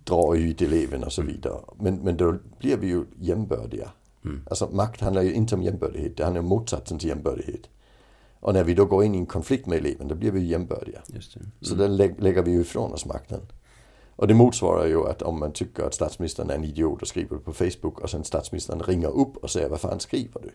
drar 0.03 0.35
ut 0.35 0.61
eleven 0.61 1.03
och 1.03 1.13
så 1.13 1.21
vidare. 1.21 1.59
Men, 1.79 1.95
men 1.95 2.17
då 2.17 2.37
blir 2.59 2.77
vi 2.77 2.87
ju 2.87 3.05
jämbördiga. 3.19 3.91
Alltså 4.49 4.69
makt 4.71 5.01
handlar 5.01 5.21
ju 5.21 5.33
inte 5.33 5.55
om 5.55 5.63
jämbördighet, 5.63 6.17
det 6.17 6.23
handlar 6.23 6.41
om 6.41 6.47
motsatsen 6.47 6.99
till 6.99 7.09
jämbördighet. 7.09 7.69
Och 8.39 8.53
när 8.53 8.63
vi 8.63 8.73
då 8.73 8.85
går 8.85 9.03
in 9.03 9.15
i 9.15 9.17
en 9.17 9.25
konflikt 9.25 9.65
med 9.65 9.77
eleven, 9.77 10.07
då 10.07 10.15
blir 10.15 10.31
vi 10.31 10.39
ju 10.39 10.45
jämbördiga. 10.47 11.01
Det. 11.59 11.65
Så 11.65 11.75
då 11.75 11.87
lä- 11.87 12.15
lägger 12.17 12.43
vi 12.43 12.51
ju 12.51 12.61
ifrån 12.61 12.93
oss 12.93 13.05
makten. 13.05 13.39
Och 14.15 14.27
det 14.27 14.33
motsvarar 14.33 14.85
ju 14.85 15.07
att 15.07 15.21
om 15.21 15.39
man 15.39 15.51
tycker 15.53 15.83
att 15.83 15.93
statsministern 15.93 16.49
är 16.49 16.55
en 16.55 16.63
idiot 16.63 17.01
och 17.01 17.07
skriver 17.07 17.35
det 17.35 17.41
på 17.41 17.53
Facebook 17.53 17.99
och 17.99 18.09
sen 18.09 18.23
statsministern 18.23 18.79
ringer 18.79 19.09
upp 19.09 19.37
och 19.37 19.49
säger 19.51 19.69
vad 19.69 19.79
fan 19.81 19.99
skriver 19.99 20.41
du? 20.41 20.51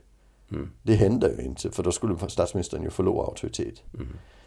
Det 0.83 0.95
händer 0.95 1.35
ju 1.39 1.45
inte 1.45 1.71
för 1.71 1.83
då 1.83 1.93
skulle 1.93 2.29
statsministern 2.29 2.83
ju 2.83 2.91
förlora 2.91 3.27
auktoritet. 3.27 3.83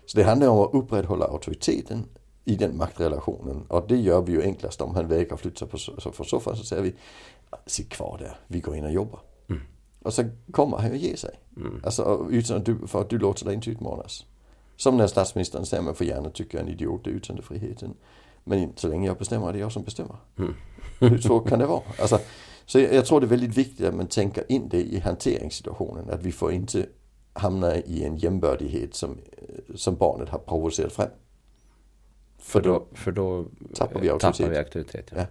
Så 0.05 0.17
det 0.17 0.23
handlar 0.23 0.47
om 0.47 0.59
att 0.59 0.73
upprätthålla 0.73 1.25
auktoriteten 1.25 2.05
i 2.45 2.55
den 2.55 2.77
maktrelationen 2.77 3.65
och 3.67 3.87
det 3.87 3.97
gör 3.97 4.21
vi 4.21 4.31
ju 4.31 4.41
enklast 4.41 4.81
om 4.81 4.95
han 4.95 5.07
vägrar 5.07 5.37
flytta 5.37 5.65
på 5.65 5.77
så 5.77 6.11
från 6.11 6.25
soffan 6.25 6.55
så 6.55 6.63
säger 6.63 6.83
vi 6.83 6.93
sitt 7.65 7.89
kvar 7.89 8.17
där, 8.19 8.35
vi 8.47 8.59
går 8.59 8.75
in 8.75 8.85
och 8.85 8.91
jobbar. 8.91 9.19
Och 10.01 10.13
så 10.13 10.23
kommer 10.51 10.77
han 10.77 10.91
ju 10.91 10.97
ge 10.97 11.17
sig. 11.17 11.39
Alltså 11.83 12.27
utan 12.29 12.57
att 12.57 12.65
du, 12.65 12.87
för 12.87 13.01
att 13.01 13.09
du 13.09 13.17
låter 13.17 13.45
dig 13.45 13.55
inte 13.55 13.69
utmanas. 13.69 14.25
Som 14.75 14.97
när 14.97 15.07
statsministern 15.07 15.65
säger 15.65 15.83
man 15.83 15.95
får 15.95 16.07
gärna 16.07 16.29
tycka 16.29 16.59
en 16.59 16.67
idiot 16.67 17.07
är 17.07 17.11
yttrandefriheten. 17.11 17.93
Men 18.43 18.73
så 18.75 18.87
länge 18.87 19.07
jag 19.07 19.17
bestämmer 19.17 19.49
är 19.49 19.53
det 19.53 19.59
jag 19.59 19.71
som 19.71 19.83
bestämmer. 19.83 20.15
Hur 20.99 21.17
svårt 21.17 21.49
kan 21.49 21.59
det 21.59 21.65
vara? 21.65 21.81
Alltså, 21.99 22.19
så 22.65 22.79
jag, 22.79 22.93
jag 22.93 23.05
tror 23.05 23.19
det 23.19 23.25
är 23.25 23.29
väldigt 23.29 23.57
viktigt 23.57 23.85
att 23.87 23.95
man 23.95 24.07
tänker 24.07 24.51
in 24.51 24.69
det 24.69 24.81
i 24.81 24.99
hanteringssituationen. 24.99 26.09
Att 26.09 26.23
vi 26.23 26.31
får 26.31 26.51
inte 26.51 26.85
hamna 27.33 27.75
i 27.75 28.03
en 28.03 28.17
jämbördighet 28.17 28.95
som, 28.95 29.17
som 29.75 29.95
barnet 29.95 30.29
har 30.29 30.39
provocerat 30.39 30.93
fram. 30.93 31.09
För 32.39 32.61
då, 32.61 32.83
för 32.93 33.11
då 33.11 33.45
Tappar 33.75 33.99
vi 33.99 34.07
eh, 34.07 34.13
auktoritet. 34.13 34.37
tappar 34.37 34.51
vi 34.51 34.57
auktoritet. 34.57 35.05
Ja. 35.11 35.17
Ja. 35.17 35.25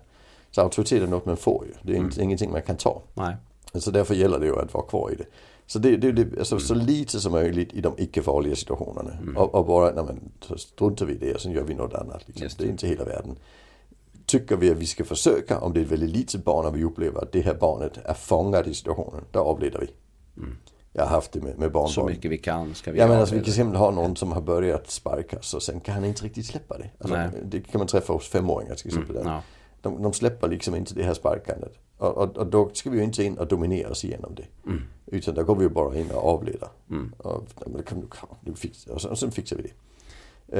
Så 0.50 0.60
auktoritet 0.60 1.02
är 1.02 1.06
något 1.06 1.26
man 1.26 1.36
får 1.36 1.64
ju. 1.66 1.72
Det 1.82 1.92
är 1.92 1.96
inte, 1.96 2.22
ingenting 2.22 2.50
man 2.50 2.62
kan 2.62 2.76
ta. 2.76 3.02
Nej. 3.14 3.36
Så 3.74 3.90
därför 3.90 4.14
gäller 4.14 4.38
det 4.38 4.46
ju 4.46 4.58
att 4.58 4.74
vara 4.74 4.84
kvar 4.84 5.10
i 5.12 5.14
det. 5.14 5.24
Så 5.66 5.78
det, 5.78 5.96
det, 5.96 6.12
det 6.12 6.38
alltså, 6.38 6.58
så 6.58 6.74
lite 6.74 7.20
som 7.20 7.32
möjligt 7.32 7.72
i 7.72 7.80
de 7.80 7.94
icke-farliga 7.98 8.56
situationerna. 8.56 9.18
Och, 9.36 9.54
och 9.54 9.66
bara, 9.66 9.92
nej 9.92 10.04
men 10.04 10.58
struntar 10.58 11.06
vi 11.06 11.14
i 11.14 11.18
det 11.18 11.34
och 11.34 11.40
sen 11.40 11.52
gör 11.52 11.62
vi 11.62 11.74
något 11.74 11.94
annat. 11.94 12.22
Liksom. 12.28 12.48
Det 12.58 12.64
är 12.64 12.68
inte 12.68 12.86
hela 12.86 13.04
världen. 13.04 13.36
Tycker 14.26 14.56
vi 14.56 14.70
att 14.70 14.76
vi 14.76 14.86
ska 14.86 15.04
försöka, 15.04 15.60
om 15.60 15.72
det 15.72 15.80
är 15.80 15.84
ett 15.84 15.92
väldigt 15.92 16.10
litet 16.10 16.44
barn 16.44 16.66
och 16.66 16.76
vi 16.76 16.84
upplever 16.84 17.22
att 17.22 17.32
det 17.32 17.40
här 17.40 17.54
barnet 17.54 17.98
är 18.04 18.14
fångat 18.14 18.66
i 18.66 18.74
situationen, 18.74 19.24
då 19.30 19.38
avleder 19.40 19.78
vi. 19.80 19.90
Jag 20.98 21.06
har 21.06 21.14
haft 21.14 21.32
det 21.32 21.40
med, 21.40 21.58
med 21.58 21.72
barnbarn. 21.72 21.92
Så 21.92 22.04
mycket 22.04 22.30
vi 22.30 22.38
kan 22.38 22.74
ska 22.74 22.92
vi 22.92 22.98
Ja 22.98 23.06
men 23.06 23.14
ha 23.14 23.20
alltså 23.20 23.34
vi 23.34 23.40
kan 23.40 23.48
exempel 23.48 23.76
ha 23.76 23.90
någon 23.90 24.16
som 24.16 24.32
har 24.32 24.40
börjat 24.40 24.90
sparkas 24.90 25.54
och 25.54 25.62
sen 25.62 25.80
kan 25.80 25.94
han 25.94 26.04
inte 26.04 26.24
riktigt 26.24 26.46
släppa 26.46 26.78
det. 26.78 26.90
Alltså, 26.98 27.40
det 27.44 27.60
kan 27.60 27.78
man 27.78 27.88
träffa 27.88 28.12
hos 28.12 28.28
femåringar 28.28 28.74
till 28.74 28.86
exempel. 28.86 29.14
där. 29.14 29.24
ja. 29.24 29.42
De, 29.82 30.02
de 30.02 30.12
släpper 30.12 30.48
liksom 30.48 30.74
inte 30.74 30.94
det 30.94 31.02
här 31.02 31.14
sparkandet. 31.14 31.72
Och, 31.98 32.16
och, 32.16 32.36
och 32.36 32.46
då 32.46 32.70
ska 32.72 32.90
vi 32.90 32.98
ju 32.98 33.04
inte 33.04 33.24
in 33.24 33.38
och 33.38 33.46
dominera 33.46 33.90
oss 33.90 34.04
igenom 34.04 34.34
det. 34.34 34.44
Utan 35.06 35.34
då 35.34 35.44
går 35.44 35.56
vi 35.56 35.62
ju 35.62 35.68
bara 35.68 35.98
in 35.98 36.10
och 36.10 36.24
avleder. 36.24 36.68
Och, 37.18 37.48
kan, 37.86 38.08
ja, 38.20 38.36
nu 38.40 38.54
fix, 38.54 38.86
och, 38.86 39.02
sen, 39.02 39.10
och 39.10 39.18
sen 39.18 39.30
fixar 39.30 39.56
vi 39.56 39.62
det. 39.62 39.70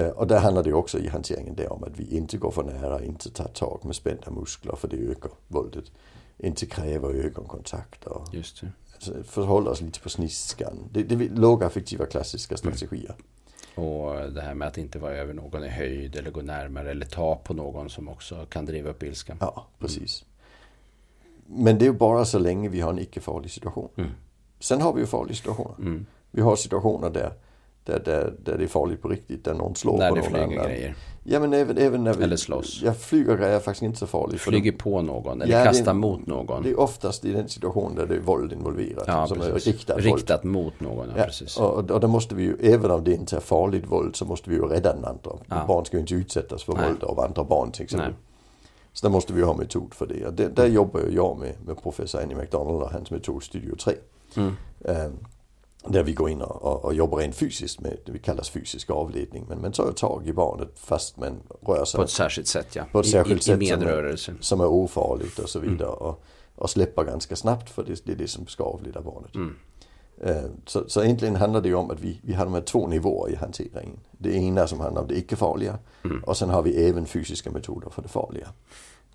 Eh, 0.00 0.08
och 0.08 0.26
där 0.26 0.40
handlar 0.40 0.62
det 0.62 0.72
också 0.72 0.98
i 0.98 1.08
hanteringen 1.08 1.54
där 1.54 1.72
om 1.72 1.84
att 1.84 2.00
vi 2.00 2.16
inte 2.16 2.36
går 2.36 2.50
för 2.50 2.62
nära, 2.62 3.04
inte 3.04 3.30
tar 3.30 3.48
tag 3.48 3.80
med 3.84 3.96
spända 3.96 4.30
muskler 4.30 4.76
för 4.76 4.88
det 4.88 4.96
ökar 4.96 5.30
våldet. 5.48 5.84
Inte 6.38 6.66
kräver 6.66 7.14
ögonkontakt 7.14 8.04
och 8.04 8.34
Just 8.34 8.60
det. 8.60 8.72
Förhålla 9.24 9.70
oss 9.70 9.80
lite 9.80 10.00
på 10.00 10.08
sniskan. 10.08 10.88
Det, 10.92 11.02
det 11.02 11.14
är 11.14 11.28
lågaffektiva 11.28 12.06
klassiska 12.06 12.56
strategier. 12.56 13.14
Och 13.74 14.32
det 14.32 14.40
här 14.40 14.54
med 14.54 14.68
att 14.68 14.78
inte 14.78 14.98
vara 14.98 15.12
över 15.12 15.34
någon 15.34 15.64
i 15.64 15.68
höjd 15.68 16.16
eller 16.16 16.30
gå 16.30 16.42
närmare 16.42 16.90
eller 16.90 17.06
ta 17.06 17.36
på 17.36 17.54
någon 17.54 17.90
som 17.90 18.08
också 18.08 18.46
kan 18.46 18.66
driva 18.66 18.90
upp 18.90 19.02
ilskan. 19.02 19.36
Ja, 19.40 19.66
precis. 19.78 20.24
Mm. 21.48 21.64
Men 21.64 21.78
det 21.78 21.84
är 21.84 21.86
ju 21.86 21.98
bara 21.98 22.24
så 22.24 22.38
länge 22.38 22.68
vi 22.68 22.80
har 22.80 22.90
en 22.90 22.98
icke-farlig 22.98 23.50
situation. 23.50 23.88
Mm. 23.96 24.10
Sen 24.60 24.80
har 24.80 24.92
vi 24.92 25.00
ju 25.00 25.06
farliga 25.06 25.36
situationer. 25.36 25.74
Mm. 25.78 26.06
Vi 26.30 26.42
har 26.42 26.56
situationer 26.56 27.10
där 27.10 27.32
där, 27.88 28.02
där, 28.04 28.32
där 28.44 28.58
det 28.58 28.64
är 28.64 28.68
farligt 28.68 29.02
på 29.02 29.08
riktigt, 29.08 29.44
där 29.44 29.54
någon 29.54 29.74
slår 29.76 29.98
när 29.98 30.08
på 30.10 30.14
någon 30.16 30.26
annan. 30.34 30.42
annan. 30.52 30.64
grejer. 30.66 30.94
Ja 31.24 31.40
men 31.40 31.52
även, 31.52 31.78
även 31.78 32.04
när 32.04 32.14
vi... 32.14 32.24
Eller 32.24 32.36
slåss. 32.36 32.80
Ja, 32.84 32.92
flygergrejer 32.94 33.56
är 33.56 33.60
faktiskt 33.60 33.82
inte 33.82 33.98
så 33.98 34.06
farligt. 34.06 34.40
för 34.40 34.50
Flyger 34.50 34.72
på 34.72 35.02
någon 35.02 35.42
eller 35.42 35.52
Ja, 35.52 35.58
det- 35.58 35.64
kastar 35.64 35.94
mot 35.94 36.26
någon. 36.26 36.62
Det 36.62 36.70
är 36.70 36.80
oftast 36.80 37.24
i 37.24 37.32
den 37.32 37.48
situation 37.48 37.94
där 37.94 38.06
det 38.06 38.14
är 38.14 38.20
våld 38.20 38.52
involverat. 38.52 39.04
ja, 39.06 39.26
som 39.26 39.40
är 39.40 39.50
precis. 39.50 39.66
riktat, 39.74 39.96
våld. 39.96 40.04
Riktat 40.06 40.44
mot 40.44 40.80
någon, 40.80 41.06
ja, 41.08 41.14
Ja, 41.16 41.24
precis. 41.24 41.56
och, 41.56 41.90
och 41.90 42.00
då 42.00 42.08
måste 42.08 42.34
vi 42.34 42.42
ju, 42.42 42.56
även 42.60 42.90
om 42.90 43.04
det 43.04 43.12
inte 43.14 43.36
är 43.36 43.40
farligt 43.40 43.84
våld, 43.86 44.16
så 44.16 44.24
måste 44.24 44.50
vi 44.50 44.56
ju 44.56 44.62
rädda 44.62 44.94
den 44.94 45.04
andra. 45.04 45.30
Ja. 45.48 45.64
Barn 45.68 45.84
ska 45.84 45.96
ju 45.96 46.00
inte 46.00 46.14
utsättas 46.14 46.62
för 46.64 46.72
Nej. 46.72 46.88
våld 46.88 47.04
av 47.04 47.20
andra 47.20 47.44
barn 47.44 47.72
till 47.72 47.82
exempel. 47.84 48.08
Nej. 48.10 48.18
Så 48.92 49.06
där 49.06 49.12
måste 49.12 49.32
vi 49.32 49.38
ju 49.40 49.44
ha 49.46 49.54
metod 49.56 49.94
för 49.94 50.06
det. 50.06 50.26
Och 50.26 50.32
det, 50.32 50.48
där 50.56 50.66
jobbar 50.66 51.00
jag 51.10 51.38
med, 51.38 51.54
med 51.66 51.82
professor 51.82 52.22
Annie 52.22 52.34
McDonald 52.34 52.82
och 52.82 52.90
hans 52.90 53.10
metod 53.10 53.42
Studio 53.42 53.74
3. 53.76 53.94
Mm. 54.36 54.52
Eh, 54.84 55.10
där 55.92 56.02
vi 56.02 56.12
går 56.12 56.30
in 56.30 56.42
och, 56.42 56.62
och, 56.62 56.84
och 56.84 56.94
jobbar 56.94 57.18
rent 57.18 57.34
fysiskt 57.34 57.80
med 57.80 57.96
det 58.06 58.12
vi 58.12 58.18
kallas 58.18 58.50
fysisk 58.50 58.90
avledning. 58.90 59.46
Men 59.48 59.60
man 59.60 59.72
tar 59.72 59.92
tag 59.92 60.28
i 60.28 60.32
barnet 60.32 60.68
fast 60.74 61.16
man 61.16 61.40
rör 61.60 61.84
sig 61.84 61.98
På 61.98 62.04
ett 62.04 62.10
särskilt 62.10 62.48
sätt, 62.48 62.76
ja. 62.76 62.84
på 62.92 63.00
ett 63.00 63.06
I- 63.06 63.10
särskilt 63.10 63.40
I, 63.40 63.44
sätt 63.44 63.62
i 63.62 63.66
som 63.66 63.82
är- 63.82 64.42
som 64.42 64.60
är 64.60 64.66
ofarligt 64.66 65.38
och 65.38 65.48
så 65.48 65.58
Mm. 65.58 65.70
vidare. 65.72 65.90
Och, 65.90 66.22
och 66.56 66.70
släpper 66.70 67.04
ganska 67.04 67.36
snabbt 67.36 67.70
för 67.70 67.84
det, 67.84 68.00
det 68.04 68.12
är 68.12 68.16
det 68.16 68.28
som 68.28 68.46
ska 68.46 68.64
avleda 68.64 69.00
barnet. 69.00 69.34
Mm. 69.34 69.56
Eh, 70.22 70.50
Så, 70.66 70.84
så 70.88 71.02
egentligen 71.04 71.36
handlar 71.36 71.60
det 71.60 71.68
ju 71.68 71.74
om 71.74 71.90
att 71.90 72.00
vi, 72.00 72.20
vi 72.22 72.32
har 72.34 72.44
de 72.44 72.54
här 72.54 72.60
två 72.60 72.86
nivåer 72.86 73.30
i 73.32 73.34
hanteringen. 73.34 73.98
Det 74.12 74.34
ena 74.34 74.66
som 74.66 74.80
handlar 74.80 75.02
om 75.02 75.08
det 75.08 75.18
icke-farliga 75.18 75.78
Mm. 76.04 76.24
och 76.24 76.36
sen 76.36 76.50
har 76.50 76.62
vi 76.62 76.88
även 76.88 77.06
fysiska 77.06 77.50
metoder 77.50 77.90
för 77.90 78.02
det 78.02 78.08
farliga. 78.08 78.48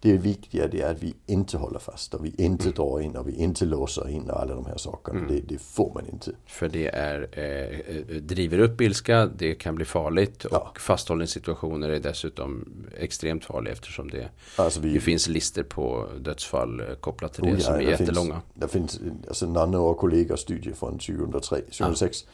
Det 0.04 0.18
viktiga 0.18 0.68
det 0.68 0.82
är 0.82 0.92
att 0.92 1.04
vi 1.04 1.14
inte 1.26 1.58
håller 1.58 1.80
fast 1.80 2.14
och 2.14 2.26
vi 2.26 2.30
inte 2.38 2.64
Mm. 2.64 2.74
drar 2.76 3.02
in 3.02 3.16
och 3.16 3.28
vi 3.28 3.32
inte 3.36 3.66
låser 3.66 4.10
in 4.10 4.30
och 4.30 4.40
alla 4.42 4.56
de 4.56 4.66
här 4.66 4.78
sakerna. 4.78 5.28
Det, 5.28 5.40
det 5.42 5.62
får 5.62 5.92
man 5.94 6.06
inte. 6.10 6.32
För 6.46 6.70
det 6.70 6.88
är, 6.88 7.28
eh, 7.32 7.80
eh, 7.98 8.22
driver 8.22 8.60
upp 8.60 8.82
ilska, 8.82 9.26
det 9.26 9.56
kan 9.56 9.76
bli 9.76 9.86
farligt 9.86 10.46
Ja. 10.52 10.58
och 10.72 10.80
fasthållningssituationer 10.80 11.90
är 11.90 12.00
dessutom 12.00 12.66
extremt 12.98 13.46
farliga 13.46 13.74
eftersom 13.74 14.10
det, 14.10 14.30
Alltså 14.56 14.80
vi, 14.82 14.94
det 14.94 15.00
finns 15.00 15.28
lister 15.28 15.64
på 15.64 16.08
dödsfall 16.20 16.80
eh, 16.80 16.86
kopplat 17.00 17.34
till 17.34 17.44
det 17.44 17.50
Oh 17.52 17.56
ja, 17.56 17.60
som 17.64 17.74
är 17.74 17.80
det 17.80 17.86
finns- 17.86 18.00
jättelånga. 18.00 18.42
Det 18.54 18.68
finns, 18.68 19.00
alltså 19.28 19.46
Nanne 19.46 19.78
och 19.78 19.98
kollegor 19.98 20.36
studie 20.36 20.74
från 20.74 21.00
2003, 21.00 21.58
2006 21.72 22.26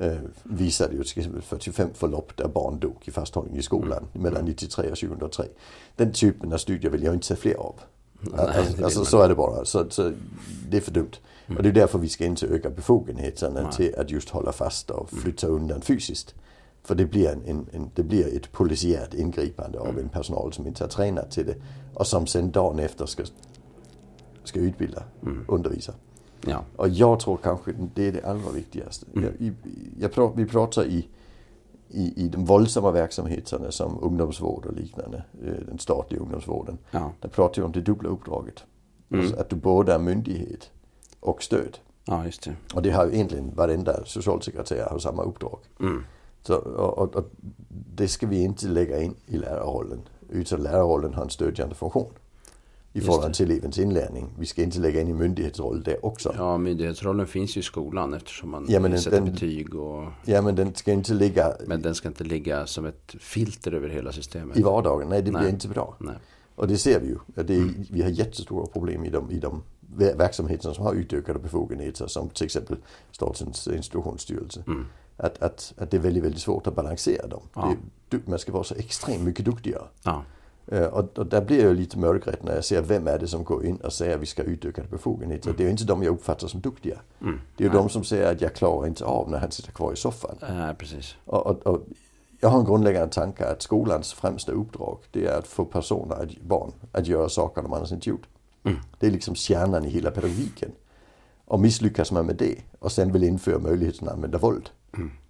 eh, 0.00 0.18
visade 0.42 0.94
ju 0.94 1.04
till 1.04 1.18
exempel 1.18 1.42
45 1.42 1.88
förlopp 1.94 2.36
där 2.36 2.48
barn 2.48 2.78
dog 2.78 2.96
i 3.04 3.10
fasthållning 3.10 3.56
i 3.56 3.62
skolan 3.62 3.98
Mm. 3.98 4.22
mellan 4.22 4.44
93 4.44 4.90
och 4.90 4.98
2003. 4.98 5.44
Den 5.96 6.12
typen 6.12 6.52
av 6.52 6.58
studier 6.58 6.90
vill 6.90 7.02
jag 7.02 7.14
inte 7.14 7.26
se 7.26 7.36
fler 7.36 7.54
av. 7.54 7.74
Nej, 8.20 8.46
alltså, 8.46 8.84
alltså 8.84 9.04
så 9.04 9.22
är 9.22 9.28
det 9.28 9.34
bara. 9.34 9.64
Så, 9.64 9.90
så 9.90 10.12
det 10.68 10.76
är 10.76 10.80
för 10.80 10.92
dumt. 10.92 11.10
Och 11.56 11.62
det 11.62 11.68
är 11.68 11.72
därför 11.72 11.98
vi 11.98 12.08
ska 12.08 12.24
inte 12.24 12.46
öka 12.46 12.70
befogenheterna 12.70 13.62
Nej. 13.62 13.72
till 13.72 13.94
att 13.98 14.10
just 14.10 14.28
hålla 14.28 14.52
fast 14.52 14.90
och 14.90 15.10
flytta 15.10 15.46
undan 15.46 15.80
fysiskt. 15.80 16.34
För 16.82 16.94
det 16.94 17.04
blir, 17.04 17.28
en, 17.28 17.66
en, 17.72 17.90
det 17.94 18.02
blir 18.02 18.36
ett 18.36 18.52
polisiärt 18.52 19.14
ingripande 19.14 19.78
av 19.78 19.98
en 19.98 20.08
personal 20.08 20.52
som 20.52 20.66
inte 20.66 20.84
har 20.84 20.88
tränat 20.88 21.30
till 21.30 21.46
det. 21.46 21.54
Och 21.94 22.06
som 22.06 22.26
sen 22.26 22.50
dagen 22.50 22.78
efter 22.78 23.06
ska, 23.06 23.24
ska 24.44 24.60
utbilda, 24.60 25.02
undervisa. 25.48 25.94
Ja. 26.46 26.64
Och 26.76 26.88
jag 26.88 27.20
tror 27.20 27.36
kanske 27.36 27.72
det 27.94 28.08
är 28.08 28.12
det 28.12 28.24
allra 28.24 28.50
viktigaste. 28.50 29.06
Jag, 29.12 29.24
i, 29.24 29.52
jag, 29.98 30.10
pra- 30.10 30.32
vi 30.36 30.46
pratar 30.46 30.84
i, 30.84 31.08
i, 31.88 32.24
i 32.24 32.28
de 32.28 32.44
våldsamma 32.44 32.90
verksamheterna 32.90 33.70
som 33.70 33.98
ungdomsvård 34.02 34.66
och 34.66 34.72
liknande, 34.72 35.24
eh, 35.44 35.52
den 35.66 35.78
statliga 35.78 36.20
ungdomsvården. 36.22 36.78
Ja. 36.90 37.12
Där 37.20 37.28
pratar 37.28 37.62
vi 37.62 37.66
om 37.66 37.72
det 37.72 37.80
dubbla 37.80 38.08
uppdraget. 38.08 38.64
Mm. 39.10 39.20
Alltså 39.22 39.40
att 39.40 39.50
du 39.50 39.56
både 39.56 39.92
är 39.92 39.98
myndighet 39.98 40.70
och 41.20 41.42
stöd. 41.42 41.78
ja, 42.04 42.24
just 42.24 42.42
det. 42.44 42.56
Och 42.74 42.82
det 42.82 42.90
har 42.90 43.06
ju 43.06 43.14
egentligen 43.14 43.54
varenda 43.54 44.04
socialsekreterare 44.04 44.88
har 44.90 44.98
samma 44.98 45.22
uppdrag. 45.22 45.58
Mm. 45.80 46.04
Så, 46.42 46.54
och, 46.56 47.16
och 47.16 47.30
det 47.94 48.08
ska 48.08 48.26
vi 48.26 48.42
inte 48.42 48.66
lägga 48.68 49.00
in 49.02 49.14
i 49.26 49.36
lärarrollen. 49.38 50.00
Utan 50.28 50.62
lärarrollen 50.62 51.14
har 51.14 51.22
en 51.22 51.30
stödjande 51.30 51.74
funktion. 51.74 52.12
I 52.96 53.00
förhållande 53.00 53.36
till 53.36 53.50
elevens 53.50 53.78
inlärning. 53.78 54.26
Vi 54.38 54.46
ska 54.46 54.62
inte 54.62 54.78
lägga 54.78 55.00
in 55.00 55.08
i 55.08 55.12
myndighetsroll 55.12 55.82
det 55.82 55.98
också. 56.02 56.34
Ja, 56.36 56.58
myndighetsrollen 56.58 57.26
finns 57.26 57.56
ju 57.56 57.60
i 57.60 57.62
skolan 57.64 58.14
eftersom 58.14 58.50
man 58.50 58.66
Ja, 58.68 58.80
men 58.80 58.98
sätter 59.00 59.20
den- 59.20 59.32
betyg 59.32 59.74
och 59.74 60.04
Ja 60.24 60.42
men 60.42 60.54
den 60.54 60.74
ska 60.74 60.92
inte 60.92 61.14
ligga 61.14 61.52
men 61.66 61.82
den 61.82 61.94
ska 61.94 62.08
inte 62.08 62.24
ligga 62.24 62.66
som 62.66 62.86
ett 62.86 63.14
filter 63.20 63.72
över 63.74 63.88
hela 63.88 64.12
systemet. 64.12 64.56
i 64.58 64.62
vardagen. 64.62 65.08
Nej 65.08 65.22
det 65.22 65.30
blir 65.30 65.40
Nej. 65.40 65.50
inte 65.50 65.68
bra. 65.68 65.96
Nej. 66.00 66.14
Och 66.54 66.68
det 66.68 66.78
ser 66.78 67.00
vi 67.00 67.06
ju. 67.06 67.16
Det 67.44 67.54
är, 67.56 67.74
Vi 67.90 68.02
har 68.02 68.08
jättestora 68.10 68.66
problem 68.66 69.04
i 69.04 69.10
de, 69.10 69.30
i 69.30 69.38
de 69.38 69.62
ver- 69.96 70.16
verksamheter 70.16 70.72
som 70.72 70.84
har 70.84 70.94
utökade 70.94 71.38
befogenheter 71.38 72.06
som 72.06 72.28
till 72.28 72.44
exempel 72.44 72.76
Statens 73.12 73.68
institutionsstyrelse. 73.68 74.64
Att, 75.16 75.42
att, 75.42 75.74
att 75.78 75.90
det 75.90 75.96
är 75.96 76.00
väldigt, 76.00 76.24
väldigt 76.24 76.40
svårt 76.40 76.66
att 76.66 76.74
balansera 76.74 77.26
dem. 77.26 77.42
Ja. 77.54 77.74
Det, 78.08 78.26
man 78.26 78.38
ska 78.38 78.52
vara 78.52 78.64
så 78.64 78.74
extremt 78.74 79.22
mycket 79.24 79.44
duktigare. 79.44 79.82
Ja. 80.02 80.22
Och, 80.92 81.18
och 81.18 81.26
där 81.26 81.44
blir 81.44 81.64
jag 81.64 81.76
lite 81.76 81.98
mörkrädd 81.98 82.38
när 82.42 82.54
jag 82.54 82.64
ser 82.64 82.82
vem 82.82 83.06
är 83.06 83.18
det 83.18 83.26
som 83.26 83.44
går 83.44 83.64
in 83.64 83.76
och 83.76 83.92
säger 83.92 84.14
att 84.14 84.20
vi 84.20 84.26
ska 84.26 84.42
ha 84.42 84.48
utökade 84.48 84.88
befogenheter. 84.88 85.54
Det 85.56 85.62
är 85.62 85.64
ju 85.64 85.70
inte 85.70 85.84
de 85.84 86.02
jag 86.02 86.14
uppfattar 86.14 86.48
som 86.48 86.60
duktiga. 86.60 86.98
Det 87.56 87.64
är 87.64 87.68
ju 87.68 87.74
de 87.74 87.88
som 87.88 88.04
säger 88.04 88.32
att 88.32 88.40
jag 88.40 88.54
klarar 88.54 88.86
inte 88.86 89.04
av 89.04 89.30
när 89.30 89.38
han 89.38 89.50
sitter 89.50 89.72
kvar 89.72 89.92
i 89.92 89.96
soffan. 89.96 90.36
Nej, 90.50 90.74
precis. 90.74 91.16
Och, 91.24 91.46
och, 91.46 91.66
och 91.66 91.82
jag 92.40 92.48
har 92.48 92.58
en 92.58 92.64
grundläggande 92.64 93.14
tanke 93.14 93.44
att 93.46 93.62
skolans 93.62 94.12
främsta 94.12 94.52
uppdrag 94.52 94.98
det 95.10 95.26
är 95.26 95.38
att 95.38 95.46
få 95.46 95.64
personer, 95.64 96.14
att, 96.14 96.40
barn, 96.40 96.72
att 96.92 97.06
göra 97.06 97.28
saker 97.28 97.62
de 97.62 97.72
annars 97.72 97.92
inte 97.92 98.08
gjort. 98.10 98.26
Det 98.98 99.06
är 99.06 99.10
liksom 99.10 99.34
kärnan 99.34 99.84
i 99.84 99.88
hela 99.88 100.10
pedagogiken. 100.10 100.72
Och 101.44 101.60
misslyckas 101.60 102.12
man 102.12 102.26
med 102.26 102.36
det 102.36 102.56
och 102.78 102.92
sen 102.92 103.12
vill 103.12 103.24
införa 103.24 103.58
möjligheten 103.58 104.08
att 104.08 104.14
använda 104.14 104.38
våld. 104.38 104.70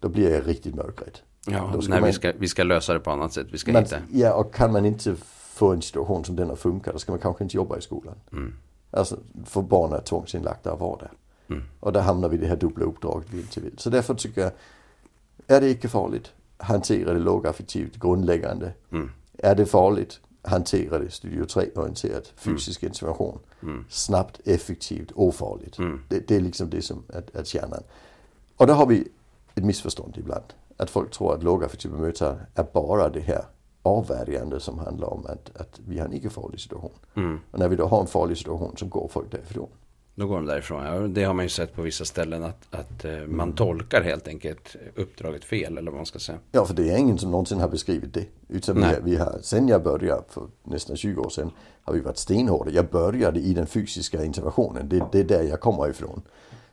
Då 0.01 0.09
blir 0.09 0.31
jag 0.31 0.49
riktigt 0.49 0.75
mörkrädd. 0.75 1.19
Ja, 1.47 1.71
nej, 1.89 1.89
man- 1.89 2.03
vi, 2.07 2.13
ska, 2.13 2.33
vi 2.39 2.49
ska 2.49 2.63
lösa 2.65 2.93
det 2.93 3.01
på 3.01 3.11
annat 3.11 3.33
sätt. 3.33 3.47
Vi 3.51 3.59
ska 3.59 3.73
Men, 3.73 3.83
hitta. 3.85 3.97
ja, 4.13 4.35
och 4.35 4.55
kan 4.55 4.73
man 4.73 4.85
inte 4.87 5.15
få 5.55 5.73
en 5.73 5.83
situation 5.83 6.25
som 6.25 6.37
denna 6.37 6.57
funkar, 6.57 6.93
då 6.93 6.99
ska 6.99 7.13
man 7.13 7.19
kanske 7.19 7.45
inte 7.45 7.57
jobba 7.57 7.79
i 7.79 7.81
skolan. 7.81 8.15
Mm. 8.33 8.55
Alltså, 8.91 9.19
för 9.45 9.63
barn 9.63 9.93
är 9.93 10.01
tvångsinlagda 10.01 10.73
att 10.73 10.81
vara 10.81 10.99
där. 10.99 11.11
Mm. 11.49 11.63
Och 11.81 11.93
där 11.93 12.01
hamnar 12.01 12.29
vi 12.29 12.37
i 12.37 12.41
det 12.41 12.47
här 12.47 12.57
dubbla 12.57 12.85
uppdraget 12.85 13.29
vi 13.31 13.41
inte 13.41 13.61
vill. 13.61 13.79
Så 13.79 13.91
därför 13.91 14.15
tycker 14.15 14.41
jag, 14.41 14.51
är 15.47 15.61
det 15.61 15.69
icke 15.71 15.89
farligt, 15.89 16.33
hantera 16.59 17.13
det 17.13 17.19
lågaffektivt, 17.19 17.97
grundläggande. 18.01 18.73
Mm. 18.93 19.11
Är 19.39 19.55
det 19.55 19.67
farligt, 19.67 20.21
hantera 20.43 20.99
det 20.99 21.11
Studio 21.11 21.45
3-orienterat, 21.45 22.33
fysisk 22.37 22.83
intervention. 22.83 23.39
Snabbt, 23.89 24.41
effektivt, 24.45 25.13
ofarligt. 25.15 25.79
Mm. 25.79 26.01
Det, 26.09 26.29
det 26.29 26.37
är 26.37 26.41
liksom 26.41 26.71
det 26.71 26.83
som 26.83 27.03
är, 27.09 27.23
är 27.41 27.45
kärnan. 27.45 27.83
Och 28.57 28.67
där 28.67 28.75
har 28.75 28.87
vi 28.87 29.09
ett 29.55 29.65
missförstånd 29.65 30.15
ibland. 30.19 30.45
Att 30.77 30.91
folk 30.91 31.11
tror 31.11 31.35
att 31.35 31.43
lågaffektiv 31.43 31.91
bemötande 31.91 32.47
är 32.55 32.67
bara 32.73 33.09
det 33.09 33.21
här 33.21 33.45
avvärjande 33.83 34.61
som 34.61 34.79
handlar 34.79 35.13
om 35.13 35.27
att, 35.27 35.57
att 35.61 35.81
vi 35.89 35.99
har 35.99 36.07
en 36.07 36.13
icke-farlig 36.13 36.61
situation. 36.61 36.93
Mm. 37.15 37.41
Och 37.51 37.59
när 37.59 37.69
vi 37.69 37.77
då 37.77 37.87
har 37.87 38.01
en 38.01 38.07
farlig 38.07 38.37
situation 38.37 38.77
så 38.77 38.87
går 38.87 39.09
folk 39.09 39.31
därifrån. 39.31 39.69
Då 40.15 40.27
går 40.27 40.37
de 40.37 40.47
därifrån. 40.47 40.85
Ja, 40.85 41.01
det 41.01 41.25
har 41.25 41.35
man 41.35 41.45
ju 41.45 41.49
sett 41.49 41.75
på 41.75 41.83
vissa 41.83 42.05
ställen 42.05 42.45
att, 42.45 42.67
att 42.71 43.05
eh, 43.05 43.13
man 43.27 43.53
tolkar 43.53 44.03
helt 44.03 44.29
enkelt 44.29 44.77
uppdraget 44.95 45.45
fel 45.45 45.79
eller 45.79 45.91
vad 45.91 45.99
man 45.99 46.07
ska 46.07 46.19
säga. 46.19 46.39
Ja, 46.53 46.65
för 46.65 46.75
det 46.75 46.91
är 46.91 46.97
ingen 46.97 47.19
som 47.19 47.31
någonsin 47.31 47.61
har 47.61 47.69
beskrivit 47.69 48.15
det. 48.15 48.27
Utan 48.49 48.75
vi, 48.75 48.81
Nej. 48.81 48.99
vi 49.03 49.17
har, 49.17 49.39
sen 49.43 49.69
jag 49.69 49.83
började 49.83 50.23
för 50.29 50.49
nästan 50.65 50.97
20 50.97 51.21
år 51.21 51.29
sedan, 51.29 51.51
har 51.83 51.95
vi 51.95 52.01
varit 52.01 52.19
stenhårda. 52.19 52.71
Jag 52.71 52.89
började 52.89 53.41
i 53.41 53.55
den 53.55 53.67
fysiska 53.67 54.25
interventionen. 54.25 54.89
Det, 54.89 55.05
det 55.13 55.21
är 55.21 55.25
där 55.25 55.43
jag 55.43 55.61
kommer 55.61 55.91
ifrån. 55.91 56.23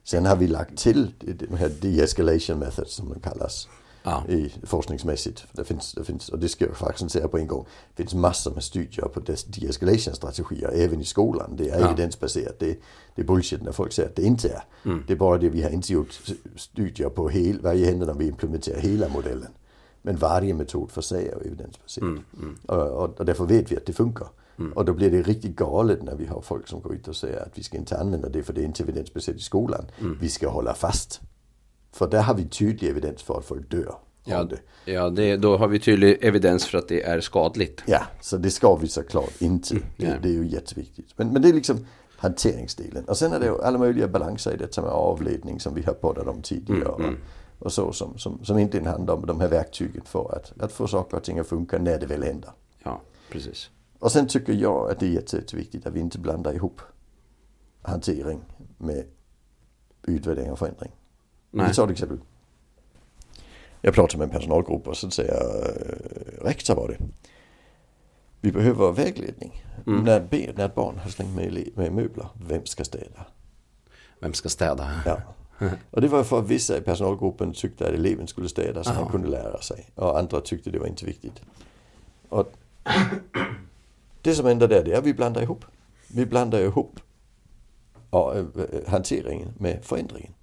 Sen 0.03 0.25
har 0.25 0.35
vi 0.35 0.47
lagt 0.47 0.77
till 0.77 1.11
de 1.19 1.55
här 1.57 1.71
de-escalation 1.81 2.59
methods 2.59 2.95
som 2.95 3.09
de 3.09 3.19
kallas. 3.19 3.67
Ja. 4.03 4.23
I, 4.29 4.53
forskningsmässigt. 4.63 5.45
Det 5.51 5.63
finns, 5.63 5.93
det 5.93 6.03
finns, 6.03 6.29
och 6.29 6.39
det 6.39 6.49
ska 6.49 6.65
jag 6.65 6.77
faktiskt 6.77 7.11
säga 7.11 7.27
på 7.27 7.37
en 7.37 7.47
gång. 7.47 7.65
Det 7.95 8.03
finns 8.03 8.13
massor 8.13 8.53
med 8.53 8.63
studier 8.63 9.05
på 9.07 9.19
des- 9.19 9.45
de-escalation 9.47 10.15
strategier 10.15 10.69
även 10.73 11.01
i 11.01 11.05
skolan. 11.05 11.55
Det 11.57 11.69
är 11.69 11.79
Ja. 11.79 11.87
evidensbaserat. 11.87 12.59
Det, 12.59 12.79
det 13.15 13.21
är 13.21 13.25
bullshit 13.25 13.61
när 13.63 13.71
folk 13.71 13.93
säger 13.93 14.09
att 14.09 14.15
det 14.15 14.23
inte 14.23 14.49
är. 14.49 14.63
Det 15.07 15.13
är 15.13 15.17
bara 15.17 15.37
det 15.37 15.49
vi 15.49 15.61
har 15.63 15.69
inte 15.69 15.93
gjort 15.93 16.21
studier 16.55 17.09
på 17.09 17.29
hel, 17.29 17.59
varje 17.61 17.85
händelse 17.85 18.13
när 18.13 18.19
vi 18.19 18.27
implementerar 18.27 18.79
hela 18.79 19.09
modellen. 19.09 19.51
Men 20.01 20.15
varje 20.15 20.53
metod 20.53 20.91
för 20.91 21.01
sig 21.01 21.27
är 21.27 21.45
evidensbaserad. 21.47 22.19
Och, 22.65 22.77
och, 23.03 23.19
och 23.19 23.25
därför 23.25 23.45
vet 23.45 23.71
vi 23.71 23.77
att 23.77 23.85
det 23.85 23.93
funkar. 23.93 24.27
Och 24.75 24.85
då 24.85 24.93
blir 24.93 25.11
det 25.11 25.21
riktigt 25.21 25.55
galet 25.55 26.03
när 26.03 26.15
vi 26.15 26.25
har 26.25 26.41
folk 26.41 26.67
som 26.67 26.81
går 26.81 26.93
ut 26.93 27.07
och 27.07 27.15
säger 27.15 27.41
att 27.41 27.51
vi 27.57 27.63
ska 27.63 27.77
inte 27.77 27.97
använda 27.97 28.29
det 28.29 28.43
för 28.43 28.53
det 28.53 28.61
är 28.61 28.65
inte 28.65 28.83
evidensbaserat 28.83 29.37
i 29.37 29.41
skolan. 29.41 29.85
Vi 30.21 30.29
ska 30.29 30.49
hålla 30.49 30.73
fast. 30.73 31.21
För 31.93 32.07
där 32.07 32.21
har 32.21 32.33
vi 32.33 32.45
tydlig 32.45 32.89
evidens 32.89 33.23
för 33.23 33.37
att 33.37 33.45
folk 33.45 33.71
dör 33.71 33.95
Ja, 34.25 34.43
det. 34.43 34.91
ja 34.91 35.09
det, 35.09 35.37
då 35.37 35.57
har 35.57 35.67
vi 35.67 35.79
tydlig 35.79 36.17
evidens 36.21 36.65
för 36.65 36.77
att 36.77 36.87
det 36.87 37.03
är 37.03 37.21
skadligt. 37.21 37.83
Ja, 37.85 38.01
så 38.21 38.37
det 38.37 38.51
ska 38.51 38.75
vi 38.75 38.87
såklart 38.87 39.41
inte. 39.41 39.75
Det, 39.75 39.81
nej. 39.97 40.19
det 40.21 40.29
är 40.29 40.33
ju 40.33 40.47
jätteviktigt. 40.47 41.07
Men, 41.15 41.29
men 41.33 41.41
det 41.41 41.49
är 41.49 41.53
liksom 41.53 41.85
hanteringsdelen. 42.17 43.05
Och 43.05 43.17
sen 43.17 43.33
är 43.33 43.39
det 43.39 43.45
ju 43.45 43.61
alla 43.61 43.77
möjliga 43.77 44.07
balanser 44.07 44.53
i 44.53 44.57
detta 44.57 44.81
med 44.81 44.91
avledning 44.91 45.59
som 45.59 45.73
vi 45.73 45.83
har 45.83 45.93
poddat 45.93 46.27
om 46.27 46.41
tidigare. 46.41 46.85
Och, 46.85 47.01
och 47.59 47.73
så 47.73 47.91
som, 47.91 48.17
som, 48.17 48.45
som 48.45 48.57
inte 48.59 48.83
handlar 48.83 49.13
om 49.13 49.25
de 49.25 49.39
här 49.39 49.47
verktygen 49.47 50.01
för 50.05 50.35
att, 50.35 50.61
att 50.61 50.71
få 50.71 50.87
saker 50.87 51.17
och 51.17 51.23
ting 51.23 51.39
att 51.39 51.47
funka 51.47 51.77
när 51.77 51.99
det 51.99 52.05
väl 52.05 52.23
händer. 52.23 52.51
Ja, 52.83 53.01
precis. 53.31 53.69
Och 53.99 54.11
sen 54.11 54.27
tycker 54.27 54.53
jag 54.53 54.91
att 54.91 54.99
det 54.99 55.05
är 55.05 55.09
jätteviktigt 55.09 55.85
att 55.85 55.93
vi 55.93 55.99
inte 55.99 56.19
blandar 56.19 56.53
ihop 56.53 56.81
hantering 57.81 58.41
med 58.77 59.05
utvärdering 60.03 60.51
och 60.51 60.59
förändring. 60.59 60.91
Nej. 61.53 61.71
Ett 61.71 61.89
exempel. 61.89 62.17
Jag 63.81 63.93
pratar 63.93 64.17
med 64.17 64.25
en 64.25 64.31
personalgrupp 64.31 64.87
och 64.87 64.97
så 64.97 65.09
säger 65.11 65.33
jag, 65.33 65.65
eh, 65.65 66.45
rektor 66.45 66.75
var 66.75 66.87
det. 66.87 66.97
Vi 68.41 68.51
behöver 68.51 68.91
vägledning. 68.91 69.63
Mm. 69.87 70.03
När, 70.03 70.19
be- 70.19 70.53
när 70.55 70.65
ett 70.65 70.75
barn 70.75 70.97
har 70.97 71.09
slängt 71.09 71.35
med, 71.35 71.69
med 71.75 71.93
möbler, 71.93 72.27
vem 72.47 72.65
ska 72.65 72.83
städa? 72.83 73.25
Vem 74.19 74.33
ska 74.33 74.49
städa? 74.49 74.91
Ja. 75.05 75.21
Och 75.91 76.01
det 76.01 76.07
var 76.07 76.23
för 76.23 76.39
att 76.39 76.47
vissa 76.47 76.77
i 76.77 76.81
personalgruppen 76.81 77.53
tyckte 77.53 77.87
att 77.87 77.93
eleven 77.93 78.27
skulle 78.27 78.49
städa 78.49 78.83
så 78.83 78.89
han 78.91 79.11
kunde 79.11 79.27
lära 79.27 79.61
sig. 79.61 79.89
Och 79.95 80.19
andra 80.19 80.41
tyckte 80.41 80.69
det 80.69 80.79
var 80.79 80.87
inte 80.87 81.05
viktigt. 81.05 81.41
Och 82.29 82.51
det 84.21 84.35
som 84.35 84.45
händer 84.45 84.67
där 84.67 84.83
det 84.83 84.93
är 84.93 84.97
att 84.97 85.03
vi 85.05 85.13
blandar 85.13 85.41
ihop. 85.41 85.65
Vi 86.07 86.25
blandar 86.25 86.59
ihop 86.59 86.99
ja, 88.11 88.35
eh, 88.37 88.43
hanteringen 88.87 89.53
med 89.57 89.79
förändringen. 89.85 90.33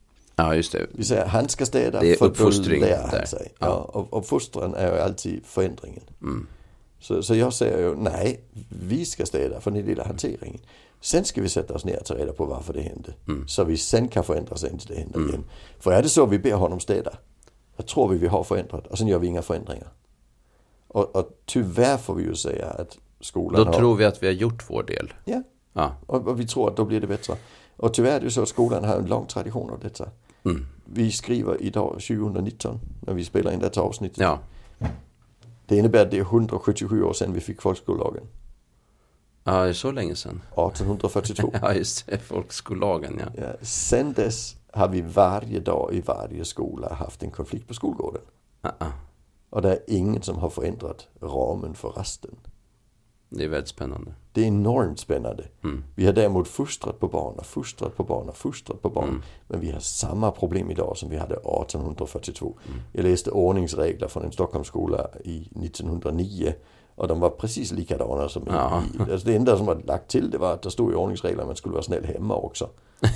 Ja, 0.41 0.55
just 0.55 0.73
det. 0.73 0.87
Vi 0.93 1.05
säger 1.05 1.27
han 1.27 1.49
ska 1.49 1.67
städa 1.67 2.01
Det 2.01 2.13
är 2.13 2.17
för 2.17 2.29
då 2.29 2.51
lär 2.87 3.03
han 3.03 3.27
sig. 3.27 3.53
Ja. 3.59 3.67
Ja. 3.67 3.75
och, 3.75 4.13
och 4.13 4.27
fostran 4.27 4.75
är 4.75 4.95
ju 4.95 5.01
alltid 5.01 5.47
förändringen. 5.47 6.03
Mm. 6.23 6.47
Så, 7.01 7.23
så 7.23 7.35
jag 7.35 7.53
säger 7.53 7.79
ju 7.79 7.95
nej, 7.95 8.41
vi 8.69 9.05
ska 9.05 9.27
städa 9.27 9.61
för 9.61 9.71
den 9.71 9.87
lilla 9.87 10.05
hanteringen. 10.05 10.61
Sen 11.01 11.25
ska 11.25 11.43
vi 11.43 11.49
sätta 11.49 11.75
oss 11.75 11.85
ner 11.85 11.99
och 11.99 12.05
ta 12.05 12.15
reda 12.15 12.33
på 12.33 12.45
varför 12.45 12.73
det 12.73 12.81
hände. 12.81 13.13
Mm. 13.29 13.49
Så 13.49 13.65
vi 13.65 13.77
sen 13.77 14.09
kan 14.09 14.25
förändra 14.25 14.57
så 14.57 14.67
inte 14.67 14.85
det 14.89 14.95
händer 14.95 15.29
igen. 15.29 15.45
För 15.79 15.93
är 15.93 16.03
det 16.03 16.09
så 16.09 16.27
vi 16.27 16.39
ber 16.39 16.55
honom 16.55 16.81
städa, 16.81 17.13
då 17.77 17.83
tror 17.83 18.09
vi 18.09 18.19
vi 18.19 18.27
har 18.27 18.45
förändrat 18.45 18.87
och 18.87 18.99
sen 18.99 19.07
gör 19.07 19.19
vi 19.19 19.27
inga 19.27 19.43
förändringar. 19.43 19.89
Och, 20.89 21.17
och 21.17 21.41
tyvärr 21.47 21.97
får 21.97 22.15
vi 22.15 22.23
ju 22.23 22.35
säga 22.35 22.67
att 22.67 22.99
skolan 23.21 23.65
Då 23.65 23.73
har... 23.73 23.79
tror 23.79 23.97
vi 23.97 24.05
att 24.05 24.23
vi 24.23 24.27
har 24.27 24.35
gjort 24.35 24.71
vår 24.71 24.83
del. 24.83 25.13
Ja, 25.25 25.43
Ja. 25.73 25.97
och, 26.07 26.29
och 26.29 26.41
vi 26.41 26.47
tror 26.47 26.71
att 26.71 26.77
då 26.77 26.85
blir 26.85 27.01
det 27.01 27.07
bättre. 27.07 27.35
Och 27.77 27.95
tyvärr 27.95 28.17
är 28.17 28.21
det 28.21 28.25
ju 28.25 28.31
så 28.31 28.43
att 28.43 28.49
skolan 28.49 28.85
har 28.85 28.97
en 28.97 29.07
lång 29.07 29.27
tradition 29.27 29.71
av 29.71 29.81
detta. 29.81 30.11
Mm. 30.45 30.67
Vi 30.85 31.13
skriver 31.13 31.63
idag 31.63 31.93
2019 31.93 32.81
när 33.01 33.15
vi 33.15 33.25
spelar 33.25 33.53
in 33.53 33.59
detta 33.59 33.81
avsnittet. 33.81 34.19
Ja. 34.19 34.39
Det 35.67 35.77
innebär 35.77 36.03
att 36.03 36.11
det 36.11 36.17
är 36.19 36.21
177 36.23 37.03
år 37.03 37.13
sedan 37.13 37.33
vi 37.33 37.41
fick 37.41 37.63
folkskollagen. 37.63 38.23
ja, 39.45 39.63
det 39.63 39.69
är 39.69 39.73
så 39.73 39.91
länge 39.93 40.15
sedan. 40.17 40.43
1842. 40.53 41.53
Ja, 41.63 41.75
just 41.75 42.07
det. 42.07 42.19
Folkskollagen, 42.19 43.21
ja. 43.21 43.43
Ja, 43.43 43.53
sen 43.63 44.13
dess 44.13 44.57
har 44.73 44.89
vi 44.89 45.01
varje 45.01 45.61
dag 45.61 45.95
i 45.95 46.01
varje 46.01 46.45
skola 46.45 46.95
haft 46.95 47.23
en 47.23 47.31
konflikt 47.31 47.69
på 47.69 47.75
skolgården. 47.75 48.23
Ah, 48.61 48.71
ah. 48.79 48.93
Och 49.51 49.63
det 49.63 49.73
är 49.73 49.79
ingen 49.87 50.23
som 50.23 50.39
har 50.39 50.51
förändrat 50.51 51.09
ramen 51.21 51.75
för 51.75 51.89
rasten. 51.89 52.37
Det 53.31 53.45
är 53.45 53.49
väldigt 53.49 53.69
spännande. 53.69 54.13
Det 54.33 54.43
är 54.43 54.47
enormt 54.47 55.01
spännande. 55.01 55.45
Mm. 55.65 55.85
Vi 55.95 56.07
har 56.07 56.13
däremot 56.13 56.49
fostrat 56.49 57.01
på 57.01 57.09
barn 57.09 57.35
och 57.39 57.47
fostrat 57.47 57.97
på 57.97 58.05
barn 58.05 58.29
och 58.29 58.37
fostrat 58.37 58.83
på 58.83 58.89
barn. 58.89 59.09
Mm. 59.09 59.23
Men 59.49 59.61
vi 59.61 59.71
har 59.71 59.81
samma 59.81 60.31
problem 60.31 60.71
idag 60.71 60.97
som 60.97 61.11
vi 61.11 61.17
hade 61.17 61.35
1842. 61.35 62.55
Mm. 62.69 62.81
Jag 62.93 63.03
läste 63.05 63.31
ordningsregler 63.31 64.09
från 64.09 64.25
en 64.25 64.33
Stockholmsskola 64.33 65.09
i 65.25 65.49
1909. 65.65 66.55
Och 66.95 67.09
de 67.09 67.21
var 67.21 67.31
precis 67.31 67.73
likadana 67.73 68.29
som 68.29 68.43
Ja. 68.47 68.83
i 68.99 69.13
alltså 69.13 69.29
det 69.29 69.37
enda 69.37 69.57
som 69.57 69.67
var 69.67 69.83
lagt 69.85 70.11
till 70.11 70.31
det 70.31 70.39
var 70.39 70.53
att 70.53 70.63
det 70.63 70.71
stod 70.71 70.93
i 70.93 70.95
ordningsregler 70.95 71.41
att 71.41 71.47
man 71.47 71.57
skulle 71.57 71.73
vara 71.73 71.83
snäll 71.83 72.05
hemma 72.05 72.35
också. 72.37 72.69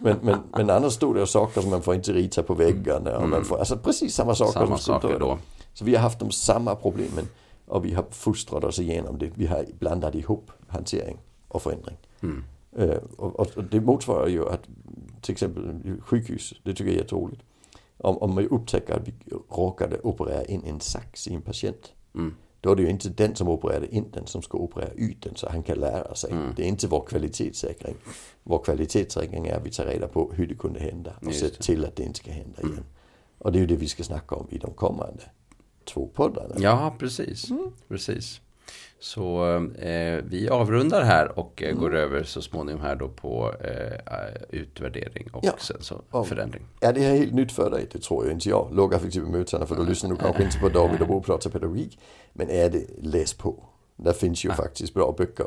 Men, 0.00 0.16
men, 0.22 0.38
men 0.52 0.70
annars 0.70 0.92
stod 0.92 1.16
det 1.16 1.26
saker 1.26 1.60
som 1.60 1.70
man 1.70 1.82
får 1.82 1.94
inte 1.94 2.12
rita 2.12 2.42
på 2.42 2.54
väggarna. 2.54 3.18
Och 3.18 3.28
man 3.28 3.44
får, 3.44 3.58
alltså 3.58 3.76
precis 3.76 4.14
samma 4.14 4.34
saker. 4.34 4.52
Samma 4.52 4.78
saker 4.78 5.18
då. 5.18 5.38
Så 5.74 5.84
vi 5.84 5.94
har 5.94 6.02
haft 6.02 6.18
de 6.18 6.30
samma 6.30 6.74
problemen 6.74 7.28
och 7.68 7.84
vi 7.84 7.94
har 7.94 8.04
fostrat 8.10 8.64
oss 8.64 8.78
igenom 8.78 9.18
det. 9.18 9.30
Vi 9.34 9.46
har 9.46 9.64
blandat 9.78 10.14
ihop 10.14 10.50
hantering 10.68 11.18
och 11.48 11.62
förändring. 11.62 11.96
Mm. 12.20 12.44
Eh, 12.76 12.98
och, 13.16 13.40
och 13.40 13.64
det 13.64 13.80
motsvarar 13.80 14.28
ju 14.28 14.48
att 14.48 14.68
till 15.20 15.32
exempel 15.32 16.00
sjukhus, 16.00 16.54
det 16.62 16.70
tycker 16.70 16.84
jag 16.84 16.94
är 16.94 16.98
jätteroligt. 16.98 17.42
Om, 17.98 18.18
om 18.18 18.34
man 18.34 18.48
upptäcker 18.48 18.94
att 18.94 19.08
vi 19.08 19.14
råkade 19.50 20.00
operera 20.00 20.44
in 20.44 20.62
en 20.64 20.80
sax 20.80 21.28
i 21.28 21.34
en 21.34 21.42
patient. 21.42 21.92
Mm. 22.14 22.34
Då 22.60 22.72
är 22.72 22.76
det 22.76 22.82
ju 22.82 22.90
inte 22.90 23.08
den 23.08 23.36
som 23.36 23.48
opererade 23.48 23.94
in 23.94 24.10
den 24.12 24.26
som 24.26 24.42
ska 24.42 24.58
operera 24.58 24.90
ut 24.90 25.22
den 25.22 25.36
så 25.36 25.48
han 25.48 25.62
kan 25.62 25.78
lära 25.78 26.14
sig. 26.14 26.30
Mm. 26.30 26.52
Det 26.56 26.62
är 26.62 26.66
inte 26.66 26.86
vår 26.86 27.06
kvalitetssäkring. 27.06 27.94
Vår 28.42 28.58
kvalitetssäkring 28.58 29.46
är 29.46 29.56
att 29.56 29.66
vi 29.66 29.70
tar 29.70 29.86
reda 29.86 30.08
på 30.08 30.32
hur 30.34 30.46
det 30.46 30.54
kunde 30.54 30.80
hända 30.80 31.12
och 31.26 31.34
ser 31.34 31.48
till 31.48 31.84
att 31.84 31.96
det 31.96 32.02
inte 32.02 32.18
ska 32.18 32.30
hända 32.30 32.62
igen. 32.62 32.84
Och 33.38 33.52
det 33.52 33.58
är 33.58 33.60
ju 33.60 33.66
det 33.66 33.76
vi 33.76 33.88
ska 33.88 34.04
snacka 34.04 34.34
om 34.34 34.46
i 34.50 34.58
de 34.58 34.72
kommande 34.72 35.22
två 35.88 36.06
poddarna. 36.14 36.54
Ja, 36.58 36.94
precis. 36.98 37.48
precis. 37.88 38.40
Så 39.00 39.54
eh, 39.78 40.24
vi 40.28 40.48
avrundar 40.50 41.02
här 41.02 41.38
och 41.38 41.62
eh, 41.62 41.74
går 41.76 41.96
över 41.96 42.22
så 42.24 42.42
småningom 42.42 42.80
här 42.82 42.96
då 42.96 43.08
på 43.08 43.54
eh, 43.60 44.00
utvärdering 44.50 45.28
och 45.32 45.44
Ja. 45.44 45.52
sen 45.58 45.76
så 45.80 46.02
Ja. 46.12 46.24
förändring. 46.24 46.62
Är 46.80 46.92
det 46.92 47.00
här 47.00 47.16
helt 47.16 47.34
nytt 47.34 47.52
för 47.52 47.70
dig? 47.70 47.86
Det 47.92 47.98
tror 47.98 48.24
jag 48.24 48.32
inte 48.34 48.48
jag. 48.48 48.68
Lågaffektiva 48.72 49.28
mötena 49.28 49.66
för 49.66 49.76
då 49.76 49.82
lyssnar 49.82 50.10
du 50.10 50.16
kanske 50.16 50.42
inte 50.44 50.58
på 50.58 50.68
David 50.68 51.00
och 51.02 51.08
Bo 51.08 51.22
pratar 51.22 51.50
pedagogik. 51.50 51.98
Men 52.32 52.50
är 52.50 52.70
det, 52.70 52.84
läs 53.02 53.34
på. 53.34 53.64
Där 54.00 54.12
finns 54.12 54.44
ju 54.44 54.50
faktiskt 54.52 54.94
bra 54.94 55.14
böcker. 55.18 55.46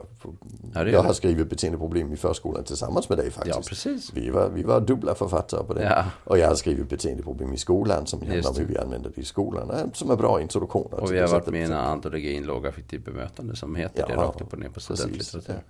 Ja, 0.73 0.83
det 0.83 0.91
jag 0.91 1.03
det. 1.03 1.07
har 1.07 1.13
skrivit 1.13 1.49
beteendeproblem 1.49 2.13
i 2.13 2.17
förskolan 2.17 2.63
tillsammans 2.63 3.09
med 3.09 3.17
dig 3.17 3.31
faktiskt. 3.31 3.55
Ja, 3.55 3.61
precis. 3.69 4.13
Vi 4.13 4.29
var, 4.29 4.49
vi 4.49 4.63
var 4.63 4.81
dubbla 4.81 5.15
författare 5.15 5.63
på 5.63 5.73
det. 5.73 5.83
Ja. 5.83 6.05
Och 6.23 6.37
jag 6.37 6.47
har 6.47 6.55
skrivit 6.55 6.89
beteendeproblem 6.89 7.53
i 7.53 7.57
skolan 7.57 8.07
som 8.07 8.19
handlar 8.27 8.49
om 8.49 8.55
hur 8.57 8.65
vi 8.65 8.77
använder 8.77 9.11
det 9.15 9.21
i 9.21 9.25
skolan. 9.25 9.91
Som 9.93 10.11
är 10.11 10.15
bra 10.15 10.41
introduktioner. 10.41 10.99
Och 10.99 11.11
vi 11.11 11.19
har 11.19 11.27
det 11.27 11.33
varit 11.33 11.47
med 11.47 11.61
i 11.61 11.63
en 11.63 11.73
antologin 11.73 12.43
lågaffektivt 12.45 13.05
bemötande 13.05 13.55
som 13.55 13.75
heter 13.75 14.07
det 14.07 14.13
Ja, 14.13 14.21
rakt 14.21 14.41
upp 14.41 14.53
och 14.53 14.59
ner 14.59 14.69
på 14.69 14.79
studentlitteratur. 14.79 15.63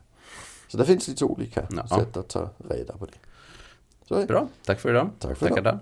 Så 0.68 0.78
det 0.78 0.86
finns 0.86 1.08
lite 1.08 1.26
olika 1.26 1.68
Ja. 1.72 1.88
sätt 1.88 2.18
att 2.18 2.28
ta 2.30 2.50
reda 2.70 2.98
på 2.98 3.06
det. 3.06 3.14
Så 4.08 4.16
det. 4.16 4.26
Bra, 4.26 4.48
tack 4.66 4.80
för 4.80 4.90
idag. 4.90 5.10
Tack 5.20 5.38
för 5.38 5.48
Tackar 5.48 5.62
idag. 5.62 5.80